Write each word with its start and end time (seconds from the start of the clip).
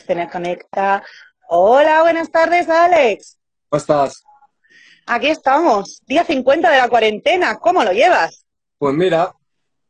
se 0.00 0.28
conecta. 0.28 1.02
Hola, 1.48 2.02
buenas 2.02 2.30
tardes, 2.30 2.68
Alex. 2.68 3.38
¿Cómo 3.68 3.78
estás? 3.78 4.24
Aquí 5.06 5.28
estamos, 5.28 6.00
día 6.06 6.24
50 6.24 6.70
de 6.70 6.78
la 6.78 6.88
cuarentena. 6.88 7.58
¿Cómo 7.58 7.82
lo 7.84 7.92
llevas? 7.92 8.46
Pues 8.78 8.94
mira, 8.94 9.34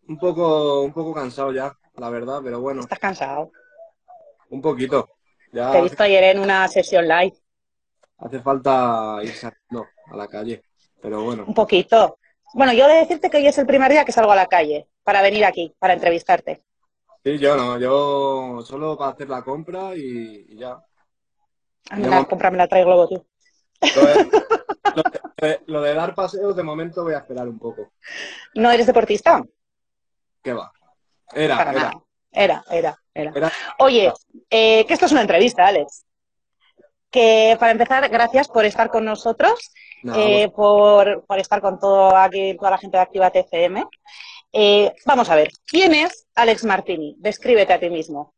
un 0.08 0.18
poco, 0.18 0.82
un 0.82 0.92
poco 0.92 1.14
cansado 1.14 1.52
ya, 1.52 1.72
la 1.96 2.10
verdad, 2.10 2.40
pero 2.42 2.60
bueno. 2.60 2.80
¿Estás 2.80 2.98
cansado? 2.98 3.50
Un 4.50 4.60
poquito. 4.60 5.10
Ya 5.52 5.70
Te 5.70 5.78
he 5.78 5.82
visto 5.82 6.03
ayer 6.03 6.25
en 6.25 6.39
una 6.41 6.66
sesión 6.69 7.07
live. 7.07 7.37
Hace 8.19 8.41
falta 8.41 9.19
ir 9.23 9.34
saliendo 9.34 9.87
a 10.11 10.16
la 10.16 10.29
calle, 10.29 10.62
pero 11.00 11.23
bueno. 11.23 11.45
Un 11.46 11.55
poquito. 11.55 12.19
Bueno, 12.55 12.73
yo 12.73 12.87
he 12.87 12.93
de 12.93 13.00
decirte 13.00 13.30
que 13.30 13.39
hoy 13.39 13.46
es 13.46 13.59
el 13.59 13.66
primer 13.66 13.91
día 13.91 14.05
que 14.05 14.12
salgo 14.12 14.32
a 14.32 14.37
la 14.37 14.46
calle 14.46 14.89
para 15.03 15.23
venir 15.23 15.45
aquí, 15.45 15.75
para 15.79 15.95
entrevistarte. 15.95 16.62
Sí, 17.25 17.39
yo 17.39 17.57
no, 17.57 17.79
yo 17.79 18.62
solo 18.64 18.96
para 18.96 19.12
hacer 19.12 19.29
la 19.29 19.43
compra 19.43 19.95
y, 19.95 20.46
y 20.48 20.57
ya. 20.59 20.73
A 21.91 21.96
mí 21.96 22.05
la 22.05 22.24
compra 22.24 22.51
me 22.51 22.56
la 22.56 22.66
traigo 22.69 22.91
luego 22.91 23.09
tú. 23.09 23.27
Lo 23.95 24.06
de, 24.06 24.24
lo 24.95 25.02
de- 25.37 25.60
lo 25.66 25.80
de 25.82 25.95
dar 25.95 26.15
paseos, 26.15 26.55
de 26.56 26.62
momento 26.62 27.02
voy 27.05 27.15
a 27.15 27.19
esperar 27.19 27.48
un 27.48 27.59
poco. 27.59 27.93
¿No 28.55 28.70
eres 28.70 28.87
deportista? 28.87 29.43
¿Qué 30.43 30.52
va? 30.52 30.73
Era, 31.32 31.56
Para 31.56 31.70
era, 31.73 31.80
nada. 31.80 31.93
Era, 32.30 32.65
era, 32.70 32.96
era. 33.15 33.32
era. 33.34 33.52
Oye, 33.79 34.12
eh, 34.51 34.84
que 34.87 34.93
esto 34.95 35.07
es 35.07 35.12
una 35.12 35.20
entrevista, 35.23 35.66
Alex. 35.66 36.04
Que 37.10 37.57
para 37.60 37.73
empezar, 37.73 38.09
gracias 38.09 38.48
por 38.48 38.65
estar 38.65 38.88
con 38.88 39.04
nosotros, 39.04 39.73
Nada, 40.02 40.18
eh, 40.18 40.48
por, 40.48 41.24
por 41.27 41.38
estar 41.38 41.60
con 41.60 41.79
todo 41.79 42.16
aquí, 42.16 42.57
toda 42.57 42.70
la 42.70 42.79
gente 42.79 42.96
de 42.96 43.02
Activa 43.02 43.30
TCM. 43.30 43.84
Eh, 44.52 44.92
vamos 45.06 45.30
a 45.30 45.37
ver, 45.37 45.51
¿quién 45.66 45.95
es 45.95 46.27
Alex 46.34 46.65
Martini? 46.65 47.16
Descríbete 47.19 47.73
a 47.73 47.80
ti 47.80 47.88
mismo. 47.88 48.34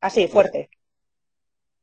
Así, 0.00 0.26
fuerte. 0.26 0.70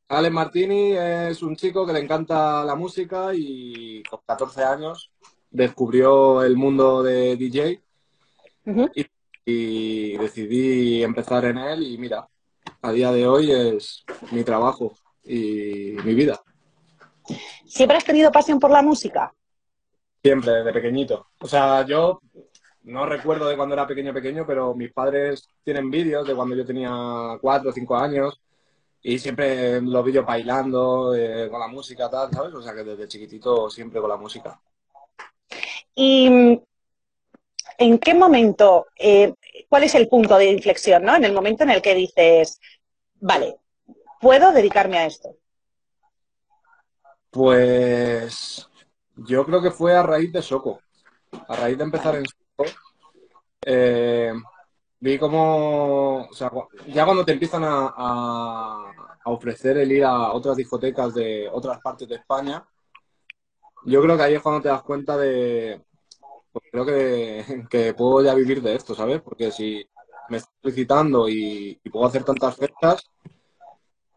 Alex 0.09 0.33
Martini 0.33 0.91
es 0.97 1.41
un 1.41 1.55
chico 1.55 1.85
que 1.85 1.93
le 1.93 1.99
encanta 1.99 2.63
la 2.65 2.75
música 2.75 3.31
y 3.33 4.03
con 4.03 4.19
14 4.27 4.63
años 4.63 5.11
descubrió 5.49 6.43
el 6.43 6.57
mundo 6.57 7.01
de 7.01 7.37
DJ 7.37 7.81
Ujú. 8.65 8.91
y 9.45 10.17
decidí 10.17 11.03
empezar 11.03 11.45
en 11.45 11.57
él 11.57 11.83
y 11.83 11.97
mira, 11.97 12.27
a 12.81 12.91
día 12.91 13.11
de 13.11 13.27
hoy 13.27 13.51
es 13.51 14.03
mi 14.31 14.43
trabajo 14.43 14.93
y 15.23 15.95
mi 16.03 16.13
vida. 16.13 16.41
¿Siempre 17.65 17.97
has 17.97 18.03
tenido 18.03 18.31
pasión 18.31 18.59
por 18.59 18.71
la 18.71 18.81
música? 18.81 19.33
Siempre, 20.21 20.51
desde 20.51 20.73
pequeñito. 20.73 21.27
O 21.39 21.47
sea, 21.47 21.85
yo 21.85 22.21
no 22.83 23.05
recuerdo 23.05 23.47
de 23.47 23.55
cuando 23.55 23.73
era 23.75 23.87
pequeño 23.87 24.13
pequeño, 24.13 24.45
pero 24.45 24.73
mis 24.75 24.91
padres 24.91 25.47
tienen 25.63 25.89
vídeos 25.89 26.27
de 26.27 26.35
cuando 26.35 26.55
yo 26.55 26.65
tenía 26.65 27.37
cuatro 27.41 27.69
o 27.69 27.73
cinco 27.73 27.95
años 27.95 28.39
y 29.01 29.19
siempre 29.19 29.81
los 29.81 30.03
vídeos 30.05 30.25
bailando 30.25 31.13
eh, 31.15 31.49
con 31.49 31.59
la 31.59 31.67
música, 31.67 32.09
tal, 32.09 32.31
¿sabes? 32.31 32.53
O 32.53 32.61
sea 32.61 32.73
que 32.73 32.83
desde 32.83 33.07
chiquitito 33.07 33.69
siempre 33.69 33.99
con 33.99 34.09
la 34.09 34.17
música. 34.17 34.59
¿Y 35.95 36.29
mm, 36.29 36.61
en 37.77 37.99
qué 37.99 38.13
momento, 38.13 38.87
eh, 38.97 39.33
cuál 39.67 39.83
es 39.83 39.95
el 39.95 40.07
punto 40.07 40.37
de 40.37 40.51
inflexión, 40.51 41.03
¿no? 41.03 41.15
En 41.15 41.25
el 41.25 41.33
momento 41.33 41.63
en 41.63 41.71
el 41.71 41.81
que 41.81 41.95
dices, 41.95 42.59
vale, 43.15 43.57
puedo 44.21 44.51
dedicarme 44.51 44.99
a 44.99 45.05
esto. 45.05 45.35
Pues 47.29 48.69
yo 49.15 49.45
creo 49.45 49.61
que 49.61 49.71
fue 49.71 49.95
a 49.95 50.03
raíz 50.03 50.31
de 50.31 50.41
Soco. 50.41 50.79
A 51.47 51.55
raíz 51.55 51.77
de 51.77 51.83
empezar 51.83 52.15
en 52.15 52.25
Soco, 52.25 52.42
eh, 53.65 54.33
vi 54.99 55.17
como, 55.17 56.27
o 56.29 56.33
sea, 56.33 56.49
cu- 56.49 56.67
ya 56.87 57.05
cuando 57.05 57.25
te 57.25 57.33
empiezan 57.33 57.63
a, 57.63 57.93
a- 57.95 58.93
a 59.25 59.29
ofrecer 59.31 59.77
el 59.77 59.91
ir 59.91 60.03
a 60.05 60.33
otras 60.33 60.57
discotecas 60.57 61.13
de 61.13 61.49
otras 61.51 61.79
partes 61.81 62.07
de 62.07 62.15
España, 62.15 62.65
yo 63.85 64.01
creo 64.01 64.17
que 64.17 64.23
ahí 64.23 64.33
es 64.35 64.41
cuando 64.41 64.61
te 64.61 64.69
das 64.69 64.83
cuenta 64.83 65.17
de, 65.17 65.81
pues 66.51 66.65
creo 66.71 66.85
que, 66.85 67.45
que 67.69 67.93
puedo 67.93 68.23
ya 68.23 68.33
vivir 68.33 68.61
de 68.61 68.75
esto, 68.75 68.95
¿sabes? 68.95 69.21
Porque 69.21 69.51
si 69.51 69.85
me 70.29 70.37
estoy 70.37 70.53
solicitando 70.61 71.27
y, 71.29 71.79
y 71.83 71.89
puedo 71.89 72.05
hacer 72.05 72.23
tantas 72.23 72.55
fechas, 72.55 73.03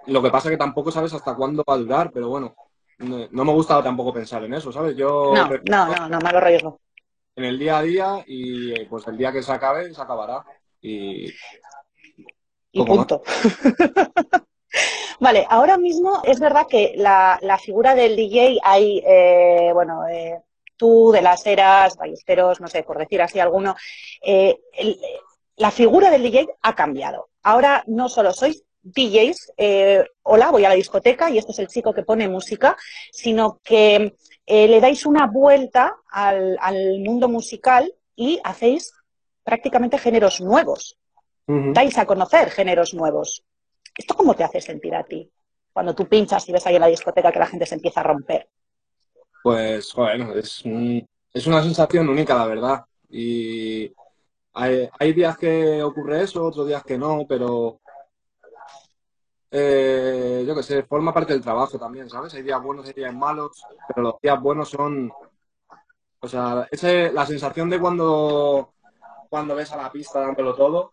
lo 0.07 0.23
que 0.23 0.31
pasa 0.31 0.49
es 0.49 0.53
que 0.53 0.59
tampoco 0.59 0.91
sabes 0.91 1.13
hasta 1.15 1.35
cuándo 1.35 1.65
va 1.69 1.75
a 1.75 1.79
durar, 1.79 2.11
pero 2.13 2.29
bueno, 2.29 2.55
no, 2.99 3.27
no 3.31 3.45
me 3.45 3.53
gusta 3.53 3.83
tampoco 3.83 4.13
pensar 4.13 4.45
en 4.45 4.55
eso, 4.55 4.71
¿sabes? 4.71 4.97
Yo 4.97 5.33
No, 5.33 5.49
no, 5.49 5.87
no, 5.87 6.09
no, 6.09 6.19
malo 6.21 6.41
rollo 6.41 6.59
no. 6.63 6.81
En 7.37 7.45
el 7.45 7.59
día 7.59 7.79
a 7.79 7.83
día 7.83 8.25
y 8.27 8.73
eh, 8.73 8.87
pues 8.89 9.07
el 9.07 9.17
día 9.17 9.31
que 9.33 9.43
se 9.43 9.53
acabe, 9.53 9.93
se 9.95 10.01
acabará. 10.01 10.45
Y 10.81 11.27
Y 12.73 12.83
punto. 12.85 13.23
Vale, 15.21 15.47
ahora 15.49 15.79
mismo 15.79 16.21
es 16.25 16.39
verdad 16.41 16.67
que 16.69 16.93
la, 16.97 17.39
la 17.41 17.57
figura 17.59 17.95
del 17.95 18.17
DJ 18.17 18.59
hay, 18.63 19.03
eh, 19.07 19.71
bueno, 19.73 20.07
eh, 20.09 20.43
tú, 20.77 21.11
de 21.13 21.23
las 21.23 21.47
eras, 21.47 21.97
ballesteros, 21.97 22.61
no 22.61 22.69
sé, 22.69 22.83
por 22.83 22.99
decir 22.99 23.23
así 23.23 23.41
alguno, 23.41 23.75
eh, 24.23 24.59
el- 24.75 24.99
la 25.57 25.71
figura 25.71 26.11
del 26.11 26.23
DJ 26.23 26.47
ha 26.61 26.75
cambiado. 26.75 27.31
Ahora 27.43 27.83
no 27.87 28.11
solo 28.11 28.35
sois 28.35 28.63
DJs, 28.95 29.53
eh, 29.57 30.05
hola, 30.23 30.51
voy 30.51 30.65
a 30.65 30.69
la 30.69 30.75
discoteca 30.77 31.29
y 31.31 31.39
este 31.39 31.53
es 31.53 31.59
el 31.59 31.69
chico 31.69 31.93
que 31.93 32.03
pone 32.05 32.29
música, 32.29 32.77
sino 33.13 33.61
que 33.65 34.15
eh, 34.47 34.69
le 34.69 34.81
dais 34.81 35.05
una 35.07 35.27
vuelta 35.27 35.97
al, 36.11 36.57
al 36.61 37.01
mundo 37.01 37.29
musical 37.29 37.93
y 38.15 38.41
hacéis 38.45 38.93
prácticamente 39.45 39.99
géneros 39.99 40.41
nuevos 40.41 40.97
dais 41.75 41.97
a 41.99 42.07
conocer 42.07 42.51
géneros 42.51 42.93
nuevos. 42.95 43.45
¿Esto 43.97 44.15
cómo 44.15 44.35
te 44.35 44.43
hace 44.45 44.61
sentir 44.61 44.95
a 44.95 45.05
ti? 45.05 45.31
Cuando 45.73 45.95
tú 45.95 46.09
pinchas 46.09 46.49
y 46.49 46.53
ves 46.53 46.67
ahí 46.67 46.75
en 46.75 46.81
la 46.81 46.87
discoteca 46.89 47.31
que 47.33 47.39
la 47.39 47.47
gente 47.47 47.67
se 47.67 47.77
empieza 47.77 48.01
a 48.01 48.05
romper. 48.05 48.49
pues 49.43 49.93
bueno, 49.95 50.35
es, 50.35 50.65
un- 50.65 51.07
es 51.33 51.47
una 51.47 51.63
sensación 51.63 52.09
única, 52.09 52.35
la 52.35 52.47
verdad. 52.47 52.85
Y 53.09 53.93
hay, 54.55 54.89
hay 54.99 55.13
días 55.13 55.37
que 55.39 55.83
ocurre 55.83 56.23
eso, 56.23 56.45
otros 56.45 56.67
días 56.67 56.83
que 56.83 56.99
no, 56.99 57.25
pero 57.29 57.81
eh, 59.59 60.45
yo 60.47 60.55
qué 60.55 60.63
sé, 60.63 60.83
forma 60.83 61.15
parte 61.15 61.33
del 61.33 61.43
trabajo 61.43 61.79
también, 61.79 62.11
¿sabes? 62.11 62.35
Hay 62.35 62.43
días 62.43 62.63
buenos, 62.63 62.87
hay 62.87 62.93
días 62.93 63.15
malos, 63.15 63.63
pero 63.89 64.03
los 64.03 64.15
días 64.21 64.39
buenos 64.41 64.69
son, 64.69 65.11
o 66.21 66.29
sea, 66.29 66.69
ese, 66.71 67.11
la 67.11 67.25
sensación 67.25 67.71
de 67.71 67.81
cuando, 67.81 68.75
cuando 69.31 69.55
ves 69.55 69.73
a 69.73 69.79
la 69.79 69.91
pista 69.91 70.21
dándolo 70.21 70.55
todo, 70.55 70.91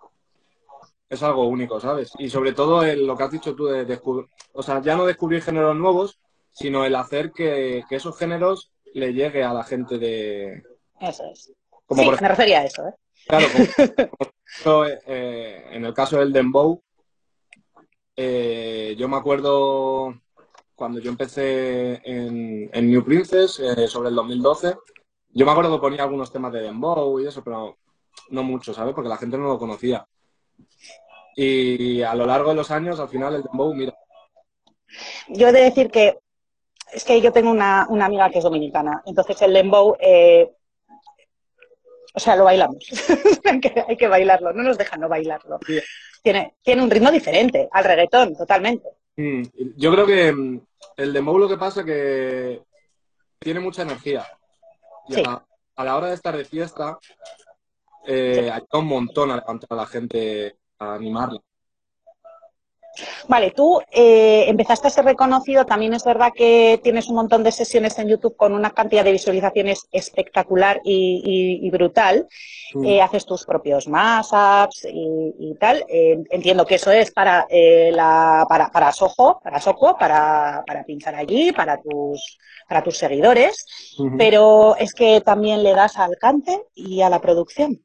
es 1.10 1.22
algo 1.22 1.46
único, 1.48 1.78
¿sabes? 1.80 2.12
Y 2.18 2.30
sobre 2.30 2.54
todo 2.54 2.84
el- 2.84 3.06
lo 3.06 3.18
que 3.18 3.24
has 3.24 3.32
dicho 3.32 3.54
tú 3.54 3.66
de 3.66 3.84
descubrir, 3.86 4.28
o 4.54 4.64
sea, 4.64 4.82
ya 4.82 4.96
no 4.96 5.06
descubrir 5.06 5.42
géneros 5.42 5.76
nuevos, 5.76 6.20
sino 6.54 6.86
el 6.86 6.96
hacer 6.96 7.32
que, 7.34 7.84
que 7.90 7.96
esos 7.98 8.18
géneros 8.18 8.72
le 8.94 9.14
llegue 9.14 9.44
a 9.44 9.54
la 9.54 9.64
gente 9.64 9.98
de... 9.98 10.64
Eso 11.02 11.24
es. 11.32 11.52
Como 11.86 12.02
sí, 12.04 12.10
por 12.10 12.22
me 12.22 12.28
refería 12.30 12.60
a 12.62 12.66
eso. 12.66 12.88
¿eh? 12.88 12.94
Claro, 13.28 13.46
como, 13.52 13.66
como 14.64 14.86
ejemplo, 14.86 15.02
eh, 15.08 15.66
en 15.72 15.86
el 15.86 15.94
caso 15.94 16.18
del 16.18 16.32
Dembow, 16.32 16.82
eh, 18.16 18.96
yo 18.98 19.08
me 19.08 19.18
acuerdo 19.18 20.14
cuando 20.76 21.00
yo 21.00 21.10
empecé 21.10 22.02
en, 22.04 22.70
en 22.74 22.92
New 22.92 23.04
Princess, 23.04 23.60
eh, 23.60 23.88
sobre 23.88 24.10
el 24.10 24.16
2012, 24.16 24.76
yo 25.30 25.46
me 25.46 25.52
acuerdo 25.52 25.76
que 25.76 25.82
ponía 25.82 26.04
algunos 26.04 26.32
temas 26.32 26.54
de 26.54 26.62
Dembow 26.62 27.20
y 27.20 27.28
eso, 27.28 27.44
pero 27.44 27.78
no 28.30 28.44
mucho, 28.44 28.74
¿sabes? 28.74 28.94
Porque 28.94 29.10
la 29.10 29.18
gente 29.18 29.38
no 29.38 29.48
lo 29.48 29.58
conocía. 29.58 30.06
Y 31.36 32.02
a 32.04 32.14
lo 32.14 32.26
largo 32.26 32.50
de 32.50 32.56
los 32.56 32.70
años, 32.70 33.00
al 33.00 33.10
final, 33.10 33.36
el 33.36 33.44
Dembow, 33.44 33.74
mira, 33.74 33.96
Yo 35.30 35.48
he 35.48 35.52
de 35.52 35.62
decir 35.62 35.90
que 35.90 36.18
es 36.94 37.04
que 37.04 37.20
yo 37.22 37.32
tengo 37.32 37.50
una, 37.50 37.88
una 37.90 38.06
amiga 38.06 38.30
que 38.30 38.38
es 38.38 38.44
dominicana, 38.44 39.02
entonces 39.06 39.42
el 39.42 39.54
dembow, 39.54 39.96
eh, 40.00 40.52
o 42.14 42.20
sea, 42.20 42.36
lo 42.36 42.44
bailamos. 42.44 42.86
hay, 43.46 43.60
que, 43.60 43.84
hay 43.88 43.98
que 43.98 44.08
bailarlo, 44.08 44.54
no 44.54 44.64
nos 44.64 44.78
dejan 44.78 45.02
no 45.02 45.10
bailarlo. 45.10 45.60
Sí. 45.66 45.80
Tiene, 46.24 46.56
tiene 46.64 46.82
un 46.82 46.90
ritmo 46.90 47.12
diferente 47.12 47.68
al 47.72 47.84
reggaetón, 47.84 48.36
totalmente. 48.36 48.88
Mm, 49.18 49.44
Yo 49.76 49.92
creo 49.92 50.06
que 50.08 50.32
mm, 50.32 50.62
el 50.98 51.14
dembow 51.14 51.38
lo 51.38 51.50
que 51.50 51.58
pasa 51.58 51.82
es 51.82 51.86
que 51.86 52.62
tiene 53.40 53.60
mucha 53.60 53.82
energía. 53.82 54.26
Y 55.10 55.16
Sí. 55.16 55.20
a, 55.20 55.24
la, 55.32 55.46
a 55.76 55.84
la 55.84 55.98
hora 55.98 56.08
de 56.08 56.14
estar 56.16 56.36
de 56.36 56.46
fiesta, 56.46 56.98
eh, 58.08 58.50
ayuda 58.52 58.80
un 58.80 58.88
montón 58.88 59.32
a 59.32 59.36
levantar 59.36 59.68
a 59.72 59.76
la 59.76 59.86
gente, 59.86 60.56
a 60.80 60.94
animarla. 60.96 61.40
Vale, 63.28 63.52
tú 63.52 63.82
eh, 63.92 64.46
empezaste 64.48 64.88
a 64.88 64.92
ser 64.92 65.06
reconocido, 65.06 65.66
también 65.66 65.94
es 65.94 66.04
verdad 66.04 66.30
que 66.36 66.80
tienes 66.84 67.08
un 67.10 67.16
montón 67.16 67.44
de 67.44 67.52
sesiones 67.52 67.98
en 68.00 68.08
YouTube 68.10 68.36
con 68.36 68.54
una 68.54 68.70
cantidad 68.72 69.04
de 69.04 69.12
visualizaciones 69.12 69.88
espectacular 69.92 70.80
y, 70.84 71.22
y- 71.62 71.68
y 71.68 71.70
brutal. 71.72 72.28
Eh, 72.86 73.02
haces 73.02 73.26
tus 73.26 73.46
propios 73.46 73.88
mashups 73.88 74.86
y, 74.86 75.34
y 75.40 75.56
tal. 75.60 75.84
Eh, 75.88 76.18
entiendo 76.32 76.66
que 76.66 76.76
eso 76.76 76.92
es 76.92 77.12
para, 77.12 77.46
eh, 77.50 77.92
la, 77.94 78.46
para, 78.50 78.70
para 78.70 78.92
Soho, 78.92 79.40
para 79.44 79.60
Soco, 79.60 79.96
para, 79.98 80.64
para 80.66 80.84
pinchar 80.84 81.16
allí, 81.16 81.52
para 81.52 81.80
tus, 81.82 82.38
para 82.68 82.84
tus 82.84 82.98
seguidores, 82.98 83.66
pero 84.18 84.76
es 84.78 84.94
que 84.94 85.22
también 85.22 85.64
le 85.64 85.74
das 85.74 85.98
al 85.98 86.18
cante 86.18 86.64
y 86.76 87.02
a 87.02 87.10
la 87.10 87.20
producción. 87.22 87.84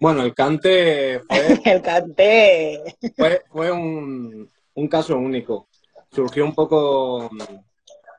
Bueno, 0.00 0.22
el 0.22 0.34
cante 0.34 1.20
fue, 1.20 1.60
El 1.64 1.82
cante. 1.82 2.96
fue, 3.16 3.42
fue 3.50 3.72
un, 3.72 4.48
un 4.74 4.88
caso 4.88 5.16
único. 5.16 5.68
Surgió 6.10 6.44
un 6.44 6.54
poco 6.54 7.30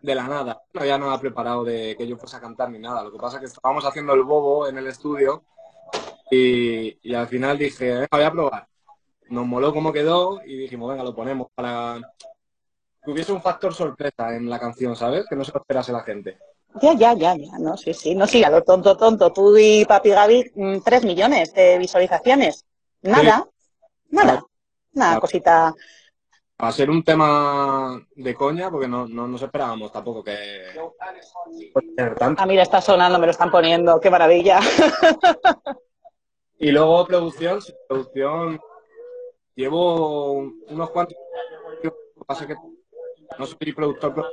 de 0.01 0.15
la 0.15 0.27
nada. 0.27 0.61
No 0.73 0.81
había 0.81 0.97
nada 0.97 1.19
preparado 1.19 1.63
de 1.63 1.95
que 1.97 2.07
yo 2.07 2.17
fuese 2.17 2.37
a 2.37 2.41
cantar 2.41 2.69
ni 2.69 2.79
nada. 2.79 3.03
Lo 3.03 3.11
que 3.11 3.17
pasa 3.17 3.37
es 3.37 3.41
que 3.41 3.47
estábamos 3.47 3.85
haciendo 3.85 4.13
el 4.13 4.23
bobo 4.23 4.67
en 4.67 4.77
el 4.77 4.87
estudio 4.87 5.43
y, 6.29 7.15
al 7.15 7.27
final 7.27 7.57
dije, 7.57 7.93
venga, 7.93 8.07
voy 8.11 8.23
a 8.23 8.31
probar. 8.31 8.67
Nos 9.29 9.45
moló 9.45 9.73
cómo 9.73 9.93
quedó 9.93 10.41
y 10.45 10.57
dijimos, 10.57 10.89
venga, 10.89 11.03
lo 11.03 11.15
ponemos 11.15 11.47
para 11.53 11.99
que 13.03 13.11
hubiese 13.11 13.31
un 13.31 13.41
factor 13.41 13.73
sorpresa 13.73 14.35
en 14.35 14.49
la 14.49 14.59
canción, 14.59 14.95
¿sabes? 14.95 15.25
Que 15.29 15.35
no 15.35 15.43
se 15.43 15.51
lo 15.53 15.59
esperase 15.59 15.91
la 15.91 16.03
gente. 16.03 16.37
Ya, 16.81 16.93
ya, 16.93 17.13
ya, 17.13 17.35
ya, 17.35 17.57
no, 17.59 17.75
sí, 17.75 17.93
sí, 17.93 18.15
no, 18.15 18.27
sí, 18.27 18.43
a 18.43 18.49
lo 18.49 18.63
tonto, 18.63 18.95
tonto, 18.95 19.33
tú 19.33 19.57
y 19.57 19.85
Papi 19.85 20.09
Gaby, 20.09 20.51
mm, 20.55 20.77
tres 20.85 21.03
millones 21.03 21.53
de 21.53 21.77
visualizaciones. 21.77 22.65
Nada, 23.01 23.47
nada, 24.09 24.43
nada, 24.93 25.19
cosita. 25.19 25.73
Va 26.61 26.67
a 26.67 26.71
ser 26.71 26.89
un 26.89 27.03
tema 27.03 27.99
de 28.15 28.35
coña, 28.35 28.69
porque 28.69 28.87
no, 28.87 29.07
no 29.07 29.27
nos 29.27 29.41
esperábamos 29.41 29.91
tampoco 29.91 30.23
que... 30.23 30.37
Ah, 32.37 32.45
mira, 32.45 32.63
está 32.63 32.81
sonando, 32.81 33.17
me 33.17 33.25
lo 33.25 33.31
están 33.31 33.49
poniendo, 33.49 33.99
qué 33.99 34.09
maravilla. 34.09 34.59
Y 36.61 36.71
luego 36.71 37.07
producción, 37.07 37.59
producción, 37.87 38.59
llevo 39.55 40.51
unos 40.67 40.89
cuantos... 40.89 41.17
Pasa 42.27 42.45
que 42.45 42.55
no 43.39 43.45
soy 43.45 43.71
productor, 43.71 44.29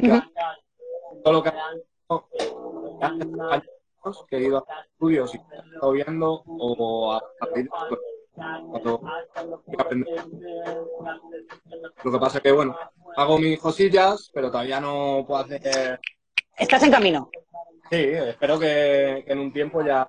que 0.00 0.22
he 4.30 4.42
ido 4.42 4.58
a 4.58 4.82
estudios 4.82 5.34
y 5.34 5.38
he 5.38 5.74
estado 5.74 5.92
viendo 5.92 6.42
o 6.46 7.12
a 7.12 7.22
cuando 8.34 9.00
Lo 12.02 12.12
que 12.12 12.18
pasa 12.18 12.38
es 12.38 12.42
que, 12.42 12.52
bueno, 12.52 12.76
hago 13.16 13.38
mis 13.38 13.60
cosillas, 13.60 14.30
pero 14.32 14.50
todavía 14.50 14.80
no 14.80 15.24
puedo 15.26 15.40
hacer... 15.40 16.00
¿Estás 16.56 16.82
en 16.82 16.90
camino? 16.90 17.30
Sí, 17.90 17.96
espero 17.96 18.58
que, 18.58 19.24
en 19.26 19.38
un 19.38 19.52
tiempo 19.52 19.84
ya 19.84 20.08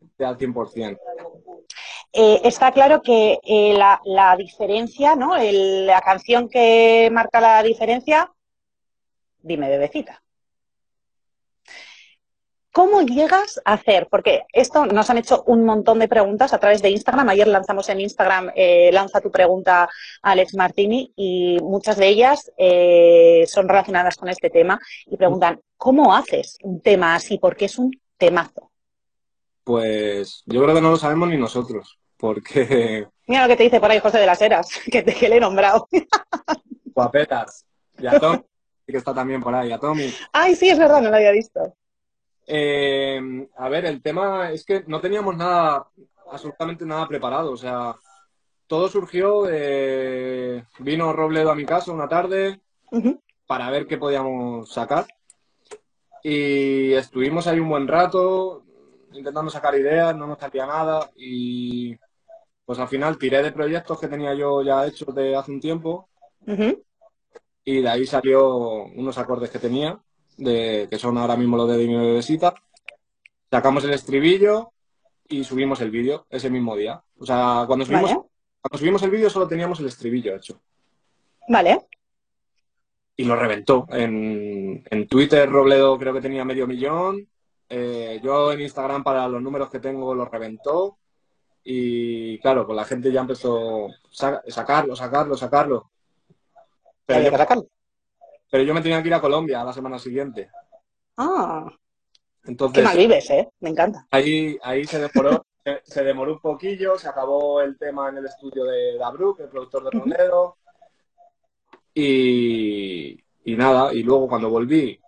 esté 0.00 0.24
al 0.24 0.38
100%. 0.38 0.98
Eh, 2.12 2.40
está 2.44 2.72
claro 2.72 3.02
que 3.02 3.38
eh, 3.42 3.74
la, 3.76 4.00
la, 4.04 4.36
diferencia, 4.36 5.14
¿no? 5.14 5.36
la 5.36 6.00
canción 6.00 6.48
que 6.48 7.10
marca 7.12 7.40
la 7.40 7.62
diferencia, 7.62 8.32
dime, 9.42 9.68
bebecita. 9.68 10.22
¿Cómo 12.72 13.02
llegas 13.02 13.60
a 13.64 13.72
hacer? 13.72 14.08
Porque 14.10 14.42
esto 14.52 14.86
nos 14.86 15.08
han 15.10 15.18
hecho 15.18 15.42
un 15.46 15.64
montón 15.64 15.98
de 15.98 16.08
preguntas 16.08 16.52
a 16.52 16.58
través 16.58 16.82
de 16.82 16.90
Instagram. 16.90 17.28
Ayer 17.30 17.48
lanzamos 17.48 17.88
en 17.88 18.00
Instagram, 18.00 18.52
eh, 18.54 18.90
lanza 18.92 19.20
tu 19.20 19.30
pregunta 19.30 19.84
a 19.84 19.88
Alex 20.30 20.54
Martini 20.54 21.12
y 21.16 21.58
muchas 21.62 21.96
de 21.96 22.08
ellas 22.08 22.52
eh, 22.58 23.44
son 23.48 23.68
relacionadas 23.68 24.16
con 24.16 24.28
este 24.28 24.50
tema 24.50 24.78
y 25.06 25.16
preguntan, 25.16 25.60
¿cómo 25.76 26.14
haces 26.14 26.58
un 26.62 26.80
tema 26.80 27.14
así? 27.14 27.38
Porque 27.38 27.64
es 27.64 27.78
un 27.78 27.90
temazo. 28.16 28.70
Pues 29.64 30.42
yo 30.46 30.62
creo 30.62 30.74
que 30.74 30.80
no 30.80 30.90
lo 30.90 30.96
sabemos 30.96 31.28
ni 31.28 31.36
nosotros, 31.36 31.98
porque... 32.16 33.06
Mira 33.26 33.42
lo 33.42 33.48
que 33.48 33.56
te 33.56 33.64
dice 33.64 33.80
por 33.80 33.90
ahí 33.90 33.98
José 33.98 34.18
de 34.18 34.26
las 34.26 34.40
Heras, 34.40 34.68
que, 34.90 35.02
te, 35.02 35.14
que 35.14 35.28
le 35.28 35.36
he 35.36 35.40
nombrado. 35.40 35.88
Guapetas. 36.94 37.64
Y 37.98 38.06
a 38.06 38.12
que 38.86 38.96
está 38.96 39.14
también 39.14 39.42
por 39.42 39.54
ahí, 39.54 39.70
a 39.70 39.78
Tommy. 39.78 40.12
Ay, 40.32 40.54
sí, 40.54 40.70
es 40.70 40.78
verdad, 40.78 41.02
no 41.02 41.10
lo 41.10 41.16
había 41.16 41.32
visto. 41.32 41.74
Eh, 42.50 43.20
a 43.58 43.68
ver, 43.68 43.84
el 43.84 44.00
tema 44.00 44.50
es 44.50 44.64
que 44.64 44.82
no 44.86 45.02
teníamos 45.02 45.36
nada, 45.36 45.86
absolutamente 46.32 46.86
nada 46.86 47.06
preparado. 47.06 47.52
O 47.52 47.56
sea, 47.58 47.94
todo 48.66 48.88
surgió, 48.88 49.42
vino 50.78 51.12
Robledo 51.12 51.50
a 51.50 51.54
mi 51.54 51.66
casa 51.66 51.92
una 51.92 52.08
tarde 52.08 52.62
para 53.46 53.70
ver 53.70 53.86
qué 53.86 53.98
podíamos 53.98 54.72
sacar. 54.72 55.06
Y 56.22 56.94
estuvimos 56.94 57.46
ahí 57.46 57.60
un 57.60 57.68
buen 57.68 57.86
rato 57.86 58.64
intentando 59.12 59.50
sacar 59.50 59.74
ideas, 59.74 60.16
no 60.16 60.26
nos 60.26 60.38
salía 60.38 60.66
nada. 60.66 61.10
Y 61.16 61.96
pues 62.64 62.78
al 62.78 62.88
final 62.88 63.18
tiré 63.18 63.42
de 63.42 63.52
proyectos 63.52 64.00
que 64.00 64.08
tenía 64.08 64.32
yo 64.32 64.62
ya 64.62 64.86
hechos 64.86 65.14
de 65.14 65.36
hace 65.36 65.52
un 65.52 65.60
tiempo. 65.60 66.08
Y 67.62 67.82
de 67.82 67.88
ahí 67.90 68.06
salió 68.06 68.84
unos 68.84 69.18
acordes 69.18 69.50
que 69.50 69.58
tenía 69.58 70.00
de, 70.38 70.86
que 70.88 70.98
son 70.98 71.18
ahora 71.18 71.36
mismo 71.36 71.56
los 71.56 71.68
de 71.68 71.86
mi 71.86 71.94
bebesita. 71.94 72.54
Sacamos 73.50 73.84
el 73.84 73.92
estribillo 73.92 74.72
y 75.28 75.44
subimos 75.44 75.80
el 75.80 75.90
vídeo 75.90 76.26
ese 76.30 76.48
mismo 76.48 76.76
día. 76.76 77.02
O 77.18 77.26
sea, 77.26 77.64
cuando 77.66 77.84
subimos, 77.84 78.10
cuando 78.10 78.78
subimos 78.78 79.02
el 79.02 79.10
vídeo 79.10 79.28
solo 79.28 79.46
teníamos 79.46 79.80
el 79.80 79.86
estribillo 79.86 80.34
hecho. 80.34 80.60
Vale. 81.48 81.86
Y 83.16 83.24
lo 83.24 83.36
reventó. 83.36 83.86
En, 83.90 84.84
Twitter 85.08 85.50
Robledo 85.50 85.98
creo 85.98 86.14
que 86.14 86.20
tenía 86.20 86.44
medio 86.44 86.66
millón. 86.66 87.28
Eh, 87.68 88.20
yo 88.22 88.52
en 88.52 88.60
Instagram 88.60 89.02
para 89.02 89.28
los 89.28 89.42
números 89.42 89.68
que 89.70 89.80
tengo 89.80 90.14
lo 90.14 90.24
reventó. 90.24 90.98
Y 91.64 92.38
claro, 92.38 92.64
pues 92.64 92.76
la 92.76 92.84
gente 92.84 93.10
ya 93.10 93.20
empezó 93.20 93.88
a 93.88 94.42
sacarlo, 94.46 94.94
sacarlo, 94.94 95.36
sacarlo. 95.36 95.90
Pero 97.04 97.36
sacarlo? 97.36 97.66
Pero 98.50 98.64
yo 98.64 98.74
me 98.74 98.80
tenía 98.80 99.02
que 99.02 99.08
ir 99.08 99.14
a 99.14 99.20
Colombia 99.20 99.60
a 99.60 99.64
la 99.64 99.72
semana 99.72 99.98
siguiente. 99.98 100.50
Ah. 101.16 101.66
Entonces, 102.44 102.78
Qué 102.78 102.84
mal 102.84 102.96
vives, 102.96 103.28
¿eh? 103.30 103.48
Me 103.60 103.70
encanta. 103.70 104.06
Ahí, 104.10 104.58
ahí 104.62 104.84
se 104.84 104.98
demoró, 104.98 105.44
se, 105.84 106.02
demoró 106.02 106.32
un 106.32 106.40
poquillo, 106.40 106.98
se 106.98 107.08
acabó 107.08 107.60
el 107.60 107.76
tema 107.76 108.08
en 108.08 108.18
el 108.18 108.26
estudio 108.26 108.64
de 108.64 108.96
Dabruk, 108.96 109.40
el 109.40 109.48
productor 109.48 109.84
de 109.84 109.90
Rondedo. 109.90 110.56
y, 111.94 113.22
y 113.44 113.56
nada, 113.56 113.92
y 113.92 114.02
luego 114.02 114.28
cuando 114.28 114.48
volví, 114.48 114.98